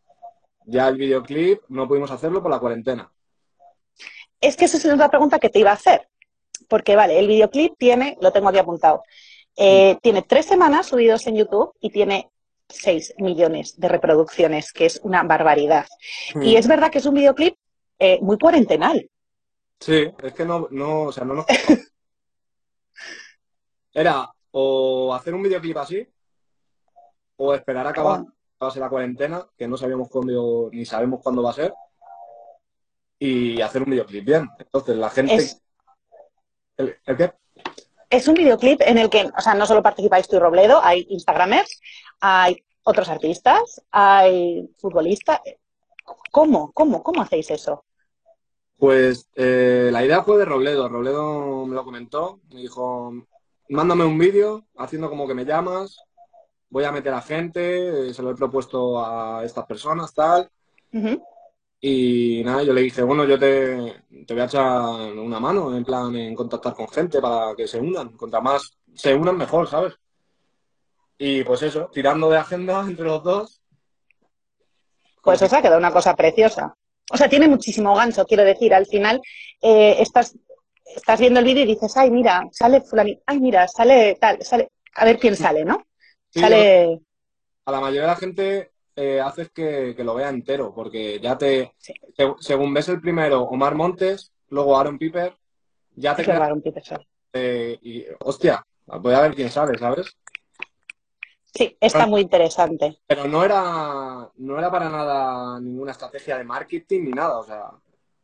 ya 0.66 0.88
el 0.88 0.96
videoclip 0.96 1.62
no 1.68 1.88
pudimos 1.88 2.10
hacerlo 2.10 2.42
por 2.42 2.50
la 2.50 2.58
cuarentena. 2.58 3.10
Es 4.40 4.56
que 4.56 4.66
esa 4.66 4.76
es 4.76 4.84
una 4.86 5.08
pregunta 5.08 5.38
que 5.38 5.48
te 5.48 5.58
iba 5.58 5.70
a 5.70 5.74
hacer. 5.74 6.08
Porque, 6.68 6.96
vale, 6.96 7.18
el 7.18 7.26
videoclip 7.26 7.74
tiene, 7.78 8.16
lo 8.20 8.32
tengo 8.32 8.48
aquí 8.48 8.58
apuntado, 8.58 9.02
eh, 9.56 9.98
tiene 10.02 10.22
tres 10.22 10.46
semanas 10.46 10.86
subidos 10.86 11.26
en 11.26 11.36
YouTube 11.36 11.74
y 11.80 11.90
tiene 11.90 12.30
6 12.70 13.14
millones 13.18 13.78
de 13.78 13.88
reproducciones, 13.88 14.72
que 14.72 14.86
es 14.86 15.00
una 15.02 15.22
barbaridad. 15.22 15.86
Mm. 16.34 16.42
Y 16.42 16.56
es 16.56 16.66
verdad 16.66 16.90
que 16.90 16.98
es 16.98 17.06
un 17.06 17.14
videoclip 17.14 17.54
eh, 17.98 18.18
muy 18.22 18.38
cuarentenal. 18.38 19.10
Sí, 19.78 20.12
es 20.22 20.32
que 20.32 20.44
no, 20.44 20.68
no, 20.70 21.02
o 21.04 21.12
sea, 21.12 21.24
no 21.24 21.34
nos... 21.34 21.46
Era 23.92 24.30
o 24.52 25.14
hacer 25.14 25.34
un 25.34 25.42
videoclip 25.42 25.76
así, 25.76 26.06
o 27.36 27.54
esperar 27.54 27.86
a 27.86 27.90
acabar 27.90 28.24
la 28.60 28.88
cuarentena, 28.90 29.46
que 29.56 29.66
no 29.66 29.76
sabíamos 29.76 30.08
cuándo, 30.08 30.68
ni 30.72 30.84
sabemos 30.84 31.20
cuándo 31.22 31.42
va 31.42 31.50
a 31.50 31.54
ser, 31.54 31.72
y 33.18 33.60
hacer 33.60 33.82
un 33.82 33.90
videoclip 33.90 34.24
bien. 34.24 34.48
Entonces, 34.58 34.96
la 34.96 35.10
gente... 35.10 35.38
¿El, 36.76 36.98
qué? 37.16 37.32
Es 38.10 38.26
un 38.26 38.34
videoclip 38.34 38.82
en 38.82 38.98
el 38.98 39.08
que, 39.08 39.30
o 39.36 39.40
sea, 39.40 39.54
no 39.54 39.66
solo 39.66 39.82
participáis 39.82 40.26
tú 40.26 40.36
y 40.36 40.38
Robledo, 40.40 40.82
hay 40.82 41.06
Instagramers, 41.10 41.80
hay 42.20 42.64
otros 42.82 43.08
artistas, 43.08 43.80
hay 43.92 44.68
futbolistas. 44.78 45.40
¿Cómo? 46.32 46.72
¿Cómo? 46.72 47.04
¿Cómo 47.04 47.22
hacéis 47.22 47.50
eso? 47.50 47.84
Pues 48.78 49.28
eh, 49.36 49.90
la 49.92 50.04
idea 50.04 50.22
fue 50.22 50.38
de 50.38 50.44
Robledo. 50.44 50.88
Robledo 50.88 51.66
me 51.66 51.74
lo 51.74 51.84
comentó. 51.84 52.40
Me 52.52 52.62
dijo, 52.62 53.12
mándame 53.68 54.04
un 54.04 54.18
vídeo 54.18 54.64
haciendo 54.76 55.08
como 55.08 55.28
que 55.28 55.34
me 55.34 55.44
llamas. 55.44 55.98
Voy 56.68 56.84
a 56.84 56.92
meter 56.92 57.12
a 57.12 57.20
gente. 57.20 58.08
Eh, 58.08 58.14
se 58.14 58.22
lo 58.22 58.30
he 58.30 58.34
propuesto 58.34 59.04
a 59.04 59.44
estas 59.44 59.66
personas, 59.66 60.12
tal. 60.14 60.50
Y 61.82 62.42
nada, 62.44 62.62
yo 62.62 62.74
le 62.74 62.82
dije, 62.82 63.02
bueno, 63.02 63.24
yo 63.24 63.38
te, 63.38 64.02
te, 64.26 64.34
voy 64.34 64.42
a 64.42 64.44
echar 64.44 64.62
una 65.16 65.40
mano, 65.40 65.74
en 65.74 65.82
plan, 65.82 66.14
en 66.14 66.34
contactar 66.34 66.74
con 66.74 66.88
gente 66.88 67.20
para 67.20 67.54
que 67.56 67.66
se 67.66 67.78
unan. 67.78 68.10
Contra 68.16 68.40
más 68.40 68.76
se 68.94 69.14
unan, 69.14 69.38
mejor, 69.38 69.66
¿sabes? 69.66 69.94
Y 71.16 71.42
pues 71.42 71.62
eso, 71.62 71.90
tirando 71.92 72.28
de 72.28 72.36
agenda 72.36 72.80
entre 72.80 73.06
los 73.06 73.22
dos. 73.22 73.62
Pues 75.22 75.40
eso 75.40 75.56
ha 75.56 75.62
quedado 75.62 75.78
una 75.78 75.92
cosa 75.92 76.14
preciosa. 76.14 76.74
O 77.10 77.16
sea, 77.16 77.28
tiene 77.28 77.48
muchísimo 77.48 77.94
gancho, 77.94 78.26
quiero 78.26 78.44
decir. 78.44 78.74
Al 78.74 78.86
final, 78.86 79.20
eh, 79.62 79.96
estás, 80.00 80.36
estás 80.84 81.18
viendo 81.18 81.40
el 81.40 81.46
vídeo 81.46 81.64
y 81.64 81.74
dices, 81.74 81.96
ay, 81.96 82.10
mira, 82.10 82.42
sale 82.52 82.82
fulanito, 82.82 83.22
ay, 83.26 83.40
mira, 83.40 83.66
sale 83.68 84.16
tal, 84.20 84.42
sale, 84.42 84.70
a 84.94 85.04
ver 85.06 85.18
quién 85.18 85.34
sale, 85.34 85.64
¿no? 85.64 85.82
sale... 86.30 87.00
A 87.64 87.72
la 87.72 87.80
mayoría 87.80 88.02
de 88.02 88.06
la 88.06 88.16
gente 88.16 88.69
eh, 88.96 89.20
haces 89.20 89.50
que, 89.50 89.94
lo 89.98 90.14
vea 90.14 90.28
entero, 90.28 90.72
porque 90.74 91.20
ya 91.20 91.36
te, 91.38 91.74
según 92.40 92.74
ves 92.74 92.88
el 92.88 93.00
primero, 93.00 93.42
Omar 93.42 93.74
Montes, 93.74 94.32
luego 94.48 94.78
Aaron 94.78 94.98
Piper, 94.98 95.34
ya 95.94 96.14
te 96.14 96.24
queda... 96.24 96.44
Aaron 96.44 96.62
Piper, 96.62 96.82
eh, 97.32 97.78
y, 97.82 98.04
hostia, 98.20 98.64
voy 98.86 99.14
a 99.14 99.20
ver 99.20 99.34
quién 99.34 99.50
sale, 99.50 99.78
¿sabes? 99.78 100.16
Sí, 101.54 101.76
está 101.80 102.06
muy 102.06 102.22
interesante. 102.22 103.00
Pero 103.06 103.26
no 103.26 103.44
era, 103.44 104.30
no 104.36 104.58
era 104.58 104.70
para 104.70 104.88
nada 104.88 105.60
ninguna 105.60 105.92
estrategia 105.92 106.38
de 106.38 106.44
marketing 106.44 107.04
ni 107.04 107.10
nada. 107.10 107.38
O 107.38 107.44
sea, 107.44 107.70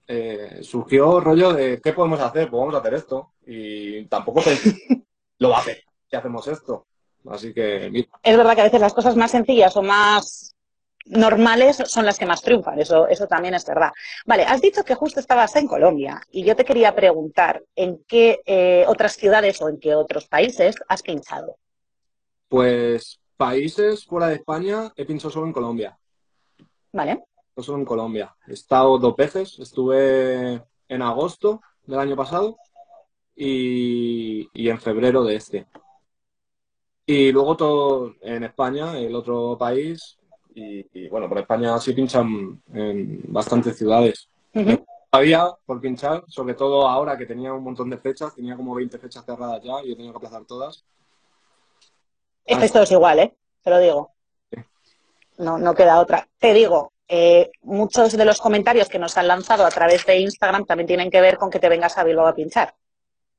eh, 0.06 0.58
surgió 0.62 1.20
rollo 1.20 1.52
de 1.52 1.80
¿qué 1.80 1.92
podemos 1.92 2.20
hacer? 2.20 2.48
Pues 2.48 2.60
vamos 2.60 2.74
a 2.74 2.78
hacer 2.78 2.94
esto. 2.94 3.32
Y 3.46 4.04
tampoco 4.06 4.42
lo 5.38 5.50
va 5.50 5.56
a 5.56 5.60
hacer. 5.60 5.82
hacemos 6.12 6.46
esto. 6.46 6.86
Así 7.28 7.52
que... 7.52 8.06
Es 8.22 8.36
verdad 8.36 8.54
que 8.54 8.60
a 8.60 8.64
veces 8.64 8.80
las 8.80 8.94
cosas 8.94 9.16
más 9.16 9.32
sencillas 9.32 9.76
o 9.76 9.82
más 9.82 10.55
normales 11.06 11.76
son 11.86 12.04
las 12.04 12.18
que 12.18 12.26
más 12.26 12.42
triunfan, 12.42 12.78
eso, 12.78 13.06
eso 13.08 13.26
también 13.26 13.54
es 13.54 13.64
verdad. 13.64 13.92
Vale, 14.24 14.44
has 14.44 14.60
dicho 14.60 14.84
que 14.84 14.94
justo 14.94 15.20
estabas 15.20 15.54
en 15.56 15.66
Colombia 15.66 16.20
y 16.30 16.44
yo 16.44 16.56
te 16.56 16.64
quería 16.64 16.94
preguntar 16.94 17.62
en 17.74 18.04
qué 18.06 18.40
eh, 18.44 18.84
otras 18.88 19.16
ciudades 19.16 19.60
o 19.62 19.68
en 19.68 19.78
qué 19.78 19.94
otros 19.94 20.26
países 20.26 20.76
has 20.88 21.02
pinchado. 21.02 21.56
Pues 22.48 23.20
países 23.36 24.04
fuera 24.04 24.28
de 24.28 24.36
España 24.36 24.92
he 24.96 25.04
pinchado 25.04 25.30
solo 25.30 25.46
en 25.46 25.52
Colombia. 25.52 25.98
Vale. 26.92 27.24
Solo 27.56 27.78
en 27.78 27.84
Colombia. 27.84 28.34
He 28.46 28.52
estado 28.52 28.98
dos 28.98 29.16
veces, 29.16 29.58
estuve 29.58 30.62
en 30.88 31.02
agosto 31.02 31.62
del 31.84 32.00
año 32.00 32.16
pasado 32.16 32.58
y, 33.34 34.48
y 34.52 34.68
en 34.68 34.80
febrero 34.80 35.24
de 35.24 35.36
este. 35.36 35.66
Y 37.06 37.30
luego 37.30 37.56
todo 37.56 38.14
en 38.20 38.42
España, 38.42 38.98
el 38.98 39.14
otro 39.14 39.56
país, 39.56 40.18
y, 40.56 41.08
bueno, 41.08 41.28
por 41.28 41.38
España 41.38 41.78
sí 41.78 41.92
pinchan 41.92 42.62
en 42.72 43.20
bastantes 43.28 43.76
ciudades. 43.76 44.28
Había 45.12 45.50
por 45.66 45.80
pinchar, 45.80 46.24
sobre 46.28 46.54
todo 46.54 46.88
ahora 46.88 47.16
que 47.16 47.26
tenía 47.26 47.52
un 47.52 47.62
montón 47.62 47.90
de 47.90 47.98
fechas, 47.98 48.34
tenía 48.34 48.56
como 48.56 48.74
20 48.74 48.98
fechas 48.98 49.24
cerradas 49.24 49.62
ya 49.62 49.84
y 49.84 49.92
he 49.92 49.96
tenido 49.96 50.12
que 50.12 50.18
aplazar 50.18 50.44
todas. 50.46 50.84
Esto 52.46 52.82
es 52.82 52.90
igual, 52.90 53.18
¿eh? 53.18 53.36
Te 53.62 53.70
lo 53.70 53.78
digo. 53.78 54.14
No, 55.38 55.58
no 55.58 55.74
queda 55.74 56.00
otra. 56.00 56.26
Te 56.38 56.54
digo, 56.54 56.92
eh, 57.06 57.50
muchos 57.62 58.16
de 58.16 58.24
los 58.24 58.40
comentarios 58.40 58.88
que 58.88 58.98
nos 58.98 59.16
han 59.18 59.28
lanzado 59.28 59.66
a 59.66 59.70
través 59.70 60.06
de 60.06 60.20
Instagram 60.20 60.64
también 60.64 60.86
tienen 60.86 61.10
que 61.10 61.20
ver 61.20 61.36
con 61.36 61.50
que 61.50 61.58
te 61.58 61.68
vengas 61.68 61.98
a 61.98 62.04
Bilbao 62.04 62.26
a 62.26 62.34
pinchar. 62.34 62.74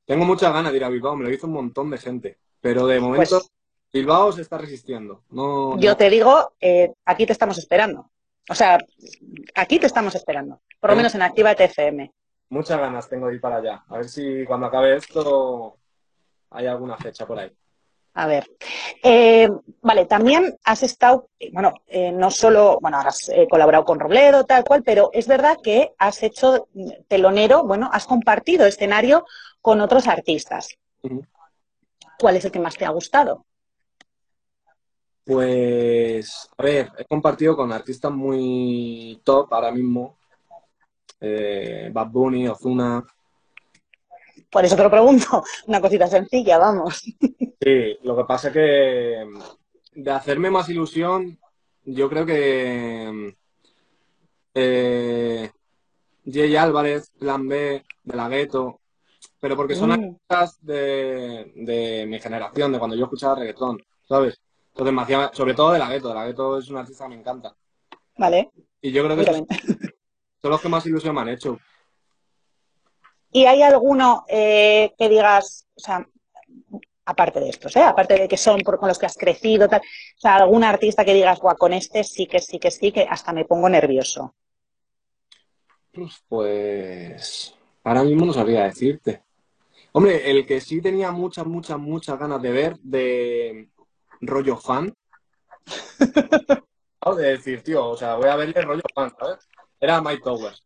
Tengo 0.05 0.23
muchas 0.23 0.53
ganas 0.53 0.71
de 0.71 0.77
ir 0.77 0.83
a 0.83 0.89
Bilbao, 0.89 1.15
me 1.15 1.23
lo 1.23 1.31
hizo 1.31 1.47
un 1.47 1.53
montón 1.53 1.89
de 1.89 1.97
gente, 1.97 2.37
pero 2.61 2.85
de 2.85 2.99
momento 2.99 3.39
pues 3.39 3.51
Bilbao 3.91 4.31
se 4.31 4.41
está 4.41 4.57
resistiendo. 4.57 5.23
No, 5.29 5.77
yo 5.79 5.95
te 5.95 6.09
digo, 6.09 6.53
eh, 6.59 6.93
aquí 7.05 7.25
te 7.25 7.33
estamos 7.33 7.57
esperando. 7.57 8.09
O 8.49 8.55
sea, 8.55 8.77
aquí 9.55 9.79
te 9.79 9.87
estamos 9.87 10.15
esperando, 10.15 10.61
por 10.79 10.91
lo 10.91 10.95
menos 10.95 11.13
en 11.15 11.21
Activa 11.21 11.53
TFM. 11.53 12.11
Muchas 12.49 12.79
ganas 12.79 13.09
tengo 13.09 13.27
de 13.27 13.35
ir 13.35 13.41
para 13.41 13.57
allá. 13.57 13.83
A 13.89 13.97
ver 13.97 14.07
si 14.07 14.45
cuando 14.45 14.67
acabe 14.67 14.95
esto 14.95 15.77
hay 16.51 16.67
alguna 16.67 16.95
fecha 16.97 17.25
por 17.25 17.39
ahí. 17.39 17.51
A 18.13 18.25
ver, 18.25 18.49
eh, 19.03 19.47
vale, 19.81 20.05
también 20.05 20.57
has 20.63 20.81
estado, 20.81 21.29
bueno, 21.51 21.73
eh, 21.85 22.11
no 22.11 22.31
solo, 22.31 22.79
bueno, 22.81 22.97
has 22.99 23.29
colaborado 23.49 23.85
con 23.85 23.99
Robledo, 23.99 24.43
tal 24.45 24.63
cual, 24.63 24.81
pero 24.81 25.11
es 25.13 25.27
verdad 25.27 25.57
que 25.61 25.93
has 25.99 26.23
hecho 26.23 26.67
telonero, 27.07 27.63
bueno, 27.63 27.89
has 27.91 28.07
compartido 28.07 28.65
escenario 28.65 29.25
con 29.61 29.81
otros 29.81 30.07
artistas. 30.07 30.69
¿Cuál 32.17 32.37
es 32.37 32.45
el 32.45 32.51
que 32.51 32.59
más 32.59 32.75
te 32.75 32.85
ha 32.85 32.89
gustado? 32.89 33.45
Pues, 35.27 36.49
a 36.57 36.63
ver, 36.63 36.89
he 36.97 37.03
compartido 37.03 37.57
con 37.57 37.73
artistas 37.73 38.13
muy 38.13 39.19
top 39.25 39.53
ahora 39.53 39.73
mismo. 39.73 40.17
Eh, 41.19 41.89
Bad 41.91 42.07
Bunny, 42.07 42.47
Ozuna. 42.47 43.05
Por 44.49 44.63
eso 44.63 44.77
te 44.77 44.83
lo 44.83 44.89
pregunto, 44.89 45.43
una 45.67 45.81
cosita 45.81 46.07
sencilla, 46.07 46.57
vamos. 46.57 47.03
Sí, 47.59 47.97
lo 48.03 48.15
que 48.15 48.23
pasa 48.23 48.47
es 48.47 48.53
que 48.53 49.25
de 49.95 50.11
hacerme 50.11 50.49
más 50.49 50.69
ilusión, 50.69 51.37
yo 51.83 52.07
creo 52.07 52.25
que 52.25 53.35
eh, 54.53 55.51
Jay 56.23 56.55
Álvarez, 56.55 57.11
Plan 57.19 57.45
B, 57.45 57.83
de 58.03 58.15
la 58.15 58.29
Gueto, 58.29 58.79
pero 59.41 59.57
porque 59.57 59.75
son 59.75 59.89
mm. 59.89 59.93
artistas 59.93 60.65
de, 60.65 61.51
de 61.55 62.05
mi 62.07 62.19
generación, 62.21 62.71
de 62.71 62.79
cuando 62.79 62.95
yo 62.95 63.05
escuchaba 63.05 63.35
reggaetón, 63.35 63.83
¿sabes? 64.07 64.39
Entonces 64.77 65.29
sobre 65.33 65.55
todo 65.55 65.71
de 65.71 65.79
la 65.79 65.89
Gueto, 65.89 66.09
de 66.09 66.13
la 66.13 66.25
Gueto 66.25 66.59
es 66.59 66.69
una 66.69 66.81
artista 66.81 67.05
que 67.05 67.09
me 67.09 67.15
encanta. 67.15 67.55
Vale. 68.17 68.51
Y 68.81 68.91
yo 68.91 69.03
creo 69.03 69.17
que 69.17 69.25
son, 69.25 69.47
los 70.43 70.61
que 70.61 70.69
más 70.69 70.85
ilusión 70.85 71.15
me 71.15 71.21
han 71.21 71.29
hecho. 71.29 71.59
¿Y 73.31 73.45
hay 73.45 73.63
alguno 73.63 74.23
eh, 74.27 74.93
que 74.97 75.09
digas, 75.09 75.67
o 75.75 75.79
sea, 75.79 76.07
aparte 77.05 77.39
de 77.39 77.49
estos, 77.49 77.75
¿eh? 77.75 77.83
aparte 77.83 78.19
de 78.19 78.27
que 78.27 78.37
son 78.37 78.61
con 78.61 78.87
los 78.87 78.99
que 78.99 79.07
has 79.07 79.17
crecido, 79.17 79.67
tal, 79.67 79.81
o 79.81 80.19
sea, 80.19 80.35
algún 80.35 80.63
artista 80.63 81.03
que 81.03 81.13
digas, 81.13 81.39
guau, 81.39 81.57
con 81.57 81.73
este 81.73 82.03
sí 82.03 82.27
que 82.27 82.39
sí 82.39 82.59
que 82.59 82.69
sí 82.69 82.91
que 82.91 83.07
hasta 83.09 83.33
me 83.33 83.45
pongo 83.45 83.69
nervioso? 83.69 84.35
Pues 86.29 87.55
ahora 87.83 88.03
mismo 88.03 88.25
no 88.27 88.33
sabría 88.33 88.65
decirte. 88.65 89.23
Hombre, 89.91 90.29
el 90.29 90.45
que 90.45 90.61
sí 90.61 90.81
tenía 90.81 91.11
muchas, 91.11 91.47
muchas, 91.47 91.79
muchas 91.79 92.19
ganas 92.19 92.41
de 92.41 92.51
ver 92.51 92.77
de, 92.79 93.69
rollo 94.21 94.57
fan. 94.57 94.93
de 97.15 97.23
decir, 97.23 97.63
tío, 97.63 97.85
o 97.85 97.97
sea, 97.97 98.15
voy 98.15 98.27
a 98.27 98.35
verle 98.35 98.61
rollo 98.61 98.81
fan, 98.93 99.13
¿sabes? 99.17 99.47
Era 99.79 100.01
Mike 100.01 100.23
Towers. 100.23 100.63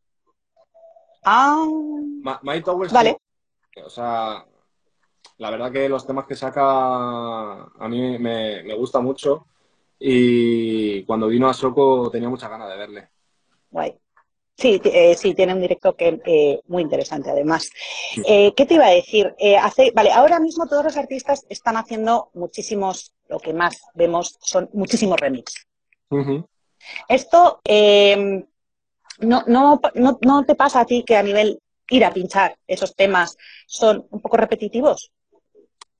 Ah. 1.24 1.67
Mike 2.41 2.62
Towers. 2.62 2.91
Vale. 2.91 3.17
o 3.86 3.89
sea, 3.89 4.46
la 5.38 5.50
verdad 5.51 5.72
que 5.72 5.88
los 5.88 6.05
temas 6.05 6.25
que 6.25 6.36
saca 6.36 6.63
a 6.63 7.88
mí 7.88 8.17
me, 8.17 8.63
me 8.63 8.74
gusta 8.75 9.00
mucho. 9.00 9.48
Y 10.00 11.03
cuando 11.03 11.27
vino 11.27 11.48
a 11.48 11.53
Soco 11.53 12.10
tenía 12.10 12.29
mucha 12.29 12.50
ganas 12.50 12.70
de 12.70 12.77
verle. 12.77 13.10
Guay. 13.70 14.01
Sí, 14.62 14.79
eh, 14.84 15.15
sí, 15.15 15.34
tiene 15.34 15.55
un 15.55 15.62
directo 15.62 15.96
que 15.96 16.22
eh, 16.24 16.62
muy 16.67 16.84
interesante 16.84 17.31
además. 17.31 17.70
Eh, 18.27 18.53
¿Qué 18.55 18.65
te 18.67 18.75
iba 18.75 18.86
a 18.86 18.91
decir? 18.91 19.34
hace, 19.60 19.91
vale, 19.96 20.12
ahora 20.12 20.39
mismo 20.39 20.67
todos 20.67 20.84
los 20.84 20.98
artistas 20.98 21.46
están 21.50 21.77
haciendo 21.77 22.29
muchísimos, 22.36 23.13
lo 23.32 23.40
que 23.40 23.54
más 23.54 23.82
vemos 23.96 24.38
son 24.42 24.70
muchísimos 24.74 25.20
remix. 25.20 25.66
Esto 27.08 27.62
no, 29.22 29.44
no, 29.48 29.82
no, 29.96 30.20
no, 30.22 30.46
te 30.46 30.56
pasa 30.56 30.82
a 30.82 30.86
ti 30.86 31.04
que 31.04 31.16
a 31.16 31.24
nivel 31.24 31.60
ir 31.90 32.06
a 32.06 32.14
pinchar 32.14 32.56
esos 32.68 32.96
temas 32.96 33.36
son 33.66 34.06
un 34.12 34.22
poco 34.22 34.38
repetitivos. 34.38 35.12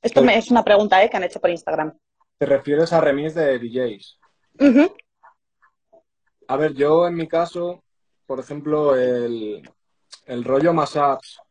Esto 0.02 0.22
me, 0.22 0.38
es 0.38 0.52
una 0.52 0.64
pregunta 0.64 1.08
que 1.10 1.18
han 1.18 1.24
hecho 1.24 1.40
por 1.40 1.50
Instagram. 1.50 1.98
¿Te 2.38 2.46
refieres 2.46 2.92
a 2.94 3.02
remix 3.02 3.34
de 3.34 3.58
DJs? 3.58 4.20
A 6.48 6.58
ver, 6.58 6.74
yo 6.74 7.08
en 7.08 7.16
mi 7.16 7.28
caso 7.28 7.82
por 8.32 8.40
ejemplo, 8.40 8.96
el, 8.96 9.70
el 10.26 10.44
rollo 10.46 10.72
Masaps 10.72 11.42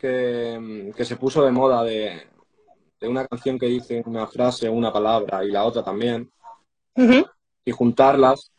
que, 0.00 0.90
que 0.96 1.04
se 1.04 1.16
puso 1.16 1.44
de 1.44 1.52
moda 1.52 1.84
de, 1.84 2.28
una 3.08 3.26
canción 3.26 3.58
que 3.58 3.66
dice 3.66 4.02
una 4.06 4.26
frase, 4.26 4.68
una 4.68 4.92
palabra 4.92 5.44
y 5.44 5.50
la 5.50 5.64
otra 5.64 5.82
también, 5.82 6.30
y 7.64 7.70
juntarlas, 7.70 8.52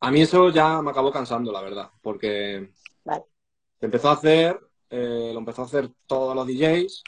a 0.00 0.10
mí 0.10 0.20
eso 0.20 0.50
ya 0.50 0.82
me 0.82 0.90
acabó 0.90 1.12
cansando, 1.12 1.52
la 1.52 1.60
verdad, 1.60 1.90
porque 2.02 2.70
se 3.78 3.86
empezó 3.86 4.08
a 4.08 4.14
hacer, 4.14 4.58
eh, 4.90 5.30
lo 5.32 5.38
empezó 5.38 5.62
a 5.62 5.64
hacer 5.64 5.90
todos 6.06 6.34
los 6.34 6.46
DJs 6.46 7.04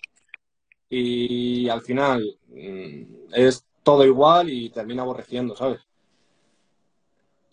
y 0.88 1.68
al 1.68 1.82
final 1.82 2.38
mm, 2.48 3.32
es 3.32 3.64
todo 3.82 4.04
igual 4.04 4.48
y 4.48 4.70
termina 4.70 5.02
aborreciendo, 5.02 5.56
¿sabes? 5.56 5.80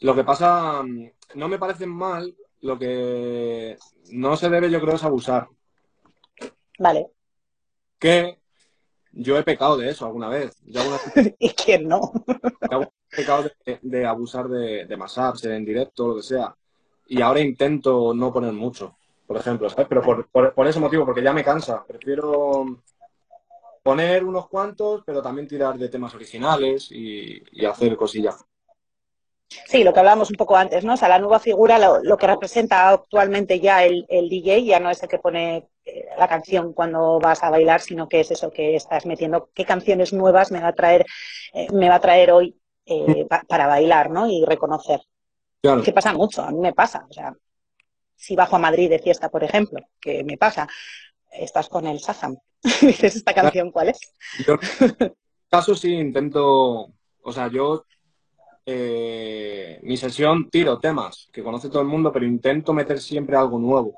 Lo 0.01 0.13
que 0.13 0.23
pasa, 0.23 0.83
mm, 0.83 1.11
no 1.35 1.47
me 1.47 1.57
parece 1.57 1.87
mal, 1.87 2.35
lo 2.61 2.77
que 2.77 3.77
no 4.11 4.37
se 4.37 4.49
debe, 4.49 4.69
yo 4.69 4.79
creo, 4.79 4.95
es 4.95 5.03
abusar. 5.03 5.47
Vale. 6.77 7.07
Que 7.97 8.40
yo 9.11 9.37
he 9.37 9.43
pecado 9.43 9.77
de 9.77 9.89
eso 9.89 10.05
alguna 10.05 10.29
vez. 10.29 10.57
¿Y 11.39 11.49
quién 11.51 11.87
no? 11.87 12.11
he 12.27 13.15
pecado 13.15 13.49
de, 13.81 14.05
abusar 14.05 14.47
de, 14.47 14.85
de 14.85 14.97
masarse 14.97 15.55
en 15.55 15.65
directo, 15.65 16.07
lo 16.07 16.15
que 16.15 16.23
sea. 16.23 16.55
Y 17.07 17.21
ahora 17.21 17.41
intento 17.41 18.13
no 18.13 18.31
poner 18.31 18.53
mucho, 18.53 18.95
por 19.27 19.37
ejemplo, 19.37 19.69
¿sabes? 19.69 19.87
Pero 19.89 20.01
por, 20.01 20.67
ese 20.67 20.79
motivo, 20.79 21.05
porque 21.05 21.23
ya 21.23 21.33
me 21.33 21.43
cansa. 21.43 21.83
Prefiero 21.85 22.65
poner 23.83 24.23
unos 24.23 24.47
cuantos, 24.47 25.03
pero 25.05 25.21
también 25.21 25.47
tirar 25.47 25.77
de 25.77 25.89
temas 25.89 26.15
originales 26.15 26.89
y 26.91 27.65
hacer 27.65 27.97
cosillas. 27.97 28.45
Sí, 29.67 29.83
lo 29.83 29.93
que 29.93 29.99
hablábamos 29.99 30.29
un 30.29 30.37
poco 30.37 30.55
antes, 30.55 30.83
¿no? 30.85 30.93
O 30.93 30.97
sea, 30.97 31.09
la 31.09 31.19
nueva 31.19 31.39
figura, 31.39 31.77
lo, 32.01 32.17
que 32.17 32.27
representa 32.27 32.89
actualmente 32.89 33.59
ya 33.59 33.83
el, 33.83 34.05
DJ, 34.07 34.63
ya 34.63 34.79
no 34.79 34.89
es 34.89 35.03
el 35.03 35.09
que 35.09 35.19
pone 35.19 35.67
la 36.17 36.27
canción 36.27 36.73
cuando 36.73 37.19
vas 37.19 37.43
a 37.43 37.49
bailar, 37.49 37.81
sino 37.81 38.07
que 38.07 38.19
es 38.19 38.31
eso 38.31 38.51
que 38.51 38.75
estás 38.75 39.05
metiendo, 39.05 39.49
qué 39.53 39.65
canciones 39.65 40.13
nuevas 40.13 40.51
me 40.51 40.61
va 40.61 40.69
a 40.69 40.75
traer, 40.75 41.05
eh, 41.53 41.67
me 41.73 41.89
va 41.89 41.95
a 41.95 42.01
traer 42.01 42.31
hoy 42.31 42.55
eh, 42.85 43.27
para 43.47 43.67
bailar, 43.67 44.09
¿no? 44.09 44.27
Y 44.27 44.43
reconocer. 44.45 45.01
Claro. 45.61 45.83
Que 45.83 45.93
pasa 45.93 46.13
mucho, 46.13 46.41
a 46.41 46.51
mí 46.51 46.59
me 46.59 46.73
pasa. 46.73 47.05
O 47.09 47.13
sea, 47.13 47.33
si 48.15 48.35
bajo 48.35 48.55
a 48.55 48.59
Madrid 48.59 48.89
de 48.89 48.99
fiesta, 48.99 49.29
por 49.29 49.43
ejemplo, 49.43 49.79
que 49.99 50.23
me 50.23 50.37
pasa, 50.37 50.67
estás 51.31 51.69
con 51.69 51.87
el 51.87 51.99
Saham. 51.99 52.37
Dices, 52.81 53.15
¿esta 53.15 53.33
canción 53.33 53.71
cuál 53.71 53.89
es? 53.89 53.99
Yo, 54.45 54.57
en 54.79 55.15
caso 55.49 55.75
sí 55.75 55.93
intento, 55.93 56.91
o 57.23 57.31
sea, 57.31 57.47
yo 57.47 57.85
eh, 58.65 59.79
mi 59.83 59.97
sesión 59.97 60.49
tiro 60.49 60.79
temas 60.79 61.27
que 61.31 61.43
conoce 61.43 61.69
todo 61.69 61.81
el 61.81 61.87
mundo, 61.87 62.11
pero 62.11 62.25
intento 62.25 62.73
meter 62.73 62.99
siempre 62.99 63.35
algo 63.35 63.57
nuevo. 63.57 63.95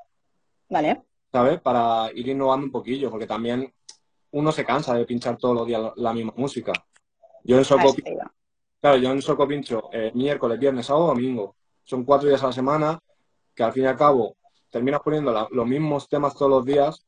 Vale. 0.70 1.02
¿Sabes? 1.34 1.60
Para 1.60 2.12
ir 2.14 2.28
innovando 2.28 2.66
un 2.66 2.70
poquillo, 2.70 3.10
porque 3.10 3.26
también 3.26 3.74
uno 4.30 4.52
se 4.52 4.64
cansa 4.64 4.94
de 4.94 5.04
pinchar 5.04 5.36
todos 5.36 5.56
los 5.56 5.66
días 5.66 5.90
la 5.96 6.12
misma 6.12 6.32
música. 6.36 6.72
Yo 7.42 7.56
en 7.56 7.62
A 7.62 7.64
Soco, 7.64 7.92
claro, 8.80 8.98
yo 8.98 9.10
en 9.10 9.20
Soco 9.20 9.48
pincho 9.48 9.90
eh, 9.92 10.12
miércoles, 10.14 10.60
viernes, 10.60 10.86
sábado, 10.86 11.08
domingo. 11.08 11.56
Son 11.82 12.04
cuatro 12.04 12.28
días 12.28 12.40
a 12.44 12.46
la 12.46 12.52
semana 12.52 13.00
que 13.52 13.64
al 13.64 13.72
fin 13.72 13.82
y 13.82 13.86
al 13.86 13.96
cabo 13.96 14.36
terminas 14.70 15.00
poniendo 15.00 15.32
la- 15.32 15.48
los 15.50 15.66
mismos 15.66 16.08
temas 16.08 16.36
todos 16.36 16.50
los 16.52 16.64
días 16.64 17.04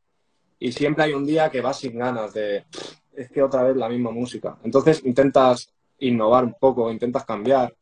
y 0.59 0.73
siempre 0.73 1.04
hay 1.04 1.12
un 1.12 1.25
día 1.25 1.49
que 1.49 1.61
vas 1.61 1.78
sin 1.78 1.97
ganas 1.97 2.35
de, 2.35 2.64
es 3.12 3.30
que 3.30 3.45
otra 3.45 3.62
vez 3.62 3.76
la 3.76 3.88
misma 3.88 4.11
música. 4.11 4.59
Entonces 4.64 5.04
intentas 5.04 5.73
innovar 6.00 6.42
un 6.45 6.54
poco, 6.54 6.90
intentas 6.90 7.25
cambiar. 7.25 7.73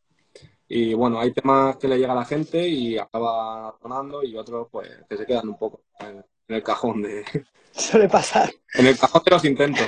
Y 0.67 0.93
bueno, 0.93 1.19
hay 1.19 1.33
temas 1.33 1.77
que 1.77 1.87
le 1.87 1.97
llega 1.97 2.13
a 2.13 2.17
la 2.17 2.25
gente 2.25 2.67
y 2.67 2.99
acaba 2.99 3.75
sonando 3.81 4.21
y 4.21 4.37
otros 4.37 4.67
pues 4.69 4.91
que 5.09 5.17
se 5.17 5.25
quedan 5.25 5.49
un 5.49 5.57
poco 5.57 5.81
en, 5.99 6.23
en 6.47 6.55
el 6.55 6.63
cajón 6.63 7.01
de, 7.01 7.25
Suele 7.71 8.07
pasar. 8.07 8.51
en 8.73 8.87
el 8.87 8.97
cajón 8.97 9.21
de 9.25 9.31
los 9.31 9.45
intentos. 9.45 9.87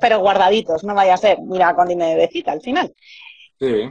Pero 0.00 0.20
guardaditos, 0.20 0.84
no 0.84 0.94
vaya 0.94 1.14
a 1.14 1.18
ser. 1.18 1.38
Mira, 1.40 1.74
con 1.74 1.88
de 1.88 1.96
bebecita 1.96 2.52
al 2.52 2.60
final. 2.60 2.94
Sí. 3.58 3.90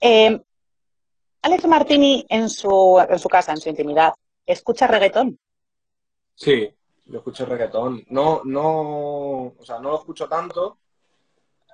Eh, 0.00 0.40
Alex 1.42 1.66
Martini 1.66 2.26
en 2.28 2.50
su, 2.50 3.02
en 3.08 3.18
su 3.18 3.28
casa, 3.28 3.52
en 3.52 3.58
su 3.58 3.68
intimidad, 3.68 4.12
escucha 4.44 4.86
reggaetón. 4.86 5.38
Sí, 6.34 6.68
yo 7.06 7.18
escucho 7.18 7.46
reggaetón. 7.46 8.04
No, 8.08 8.42
no, 8.44 9.54
o 9.56 9.64
sea, 9.64 9.78
no 9.78 9.90
lo 9.90 9.98
escucho 9.98 10.28
tanto. 10.28 10.78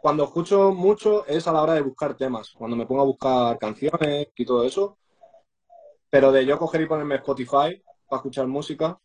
Cuando 0.00 0.24
escucho 0.24 0.72
mucho 0.72 1.26
es 1.26 1.46
a 1.48 1.52
la 1.52 1.62
hora 1.62 1.74
de 1.74 1.80
buscar 1.80 2.16
temas, 2.16 2.50
cuando 2.50 2.76
me 2.76 2.86
pongo 2.86 3.02
a 3.02 3.06
buscar 3.06 3.58
canciones 3.58 4.28
y 4.36 4.44
todo 4.44 4.64
eso. 4.64 4.98
Pero 6.10 6.30
de 6.32 6.44
yo 6.44 6.58
coger 6.58 6.82
y 6.82 6.86
ponerme 6.86 7.16
Spotify 7.16 7.82
para 8.12 8.18
escuchar 8.18 8.46
música, 8.46 9.00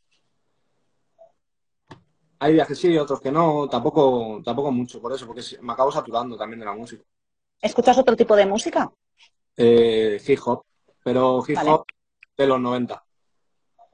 hay 2.39 2.53
días 2.53 2.67
que 2.67 2.75
sí, 2.75 2.97
otros 2.97 3.21
que 3.21 3.31
no, 3.31 3.69
tampoco, 3.69 4.41
tampoco 4.43 4.69
mucho 4.69 5.01
por 5.01 5.13
eso, 5.13 5.25
porque 5.25 5.41
me 5.61 5.71
acabo 5.71 5.89
saturando 5.93 6.35
también 6.37 6.59
de 6.59 6.65
la 6.65 6.73
música. 6.73 7.05
¿Escuchas 7.61 7.97
otro 7.97 8.17
tipo 8.17 8.35
de 8.35 8.45
música? 8.45 8.91
Eh, 9.55 10.21
hip 10.27 10.39
hop, 10.45 10.61
pero 11.05 11.41
hip 11.47 11.55
Vale. 11.55 11.71
hop 11.71 11.85
de 12.37 12.47
los 12.47 12.59
90. 12.59 13.01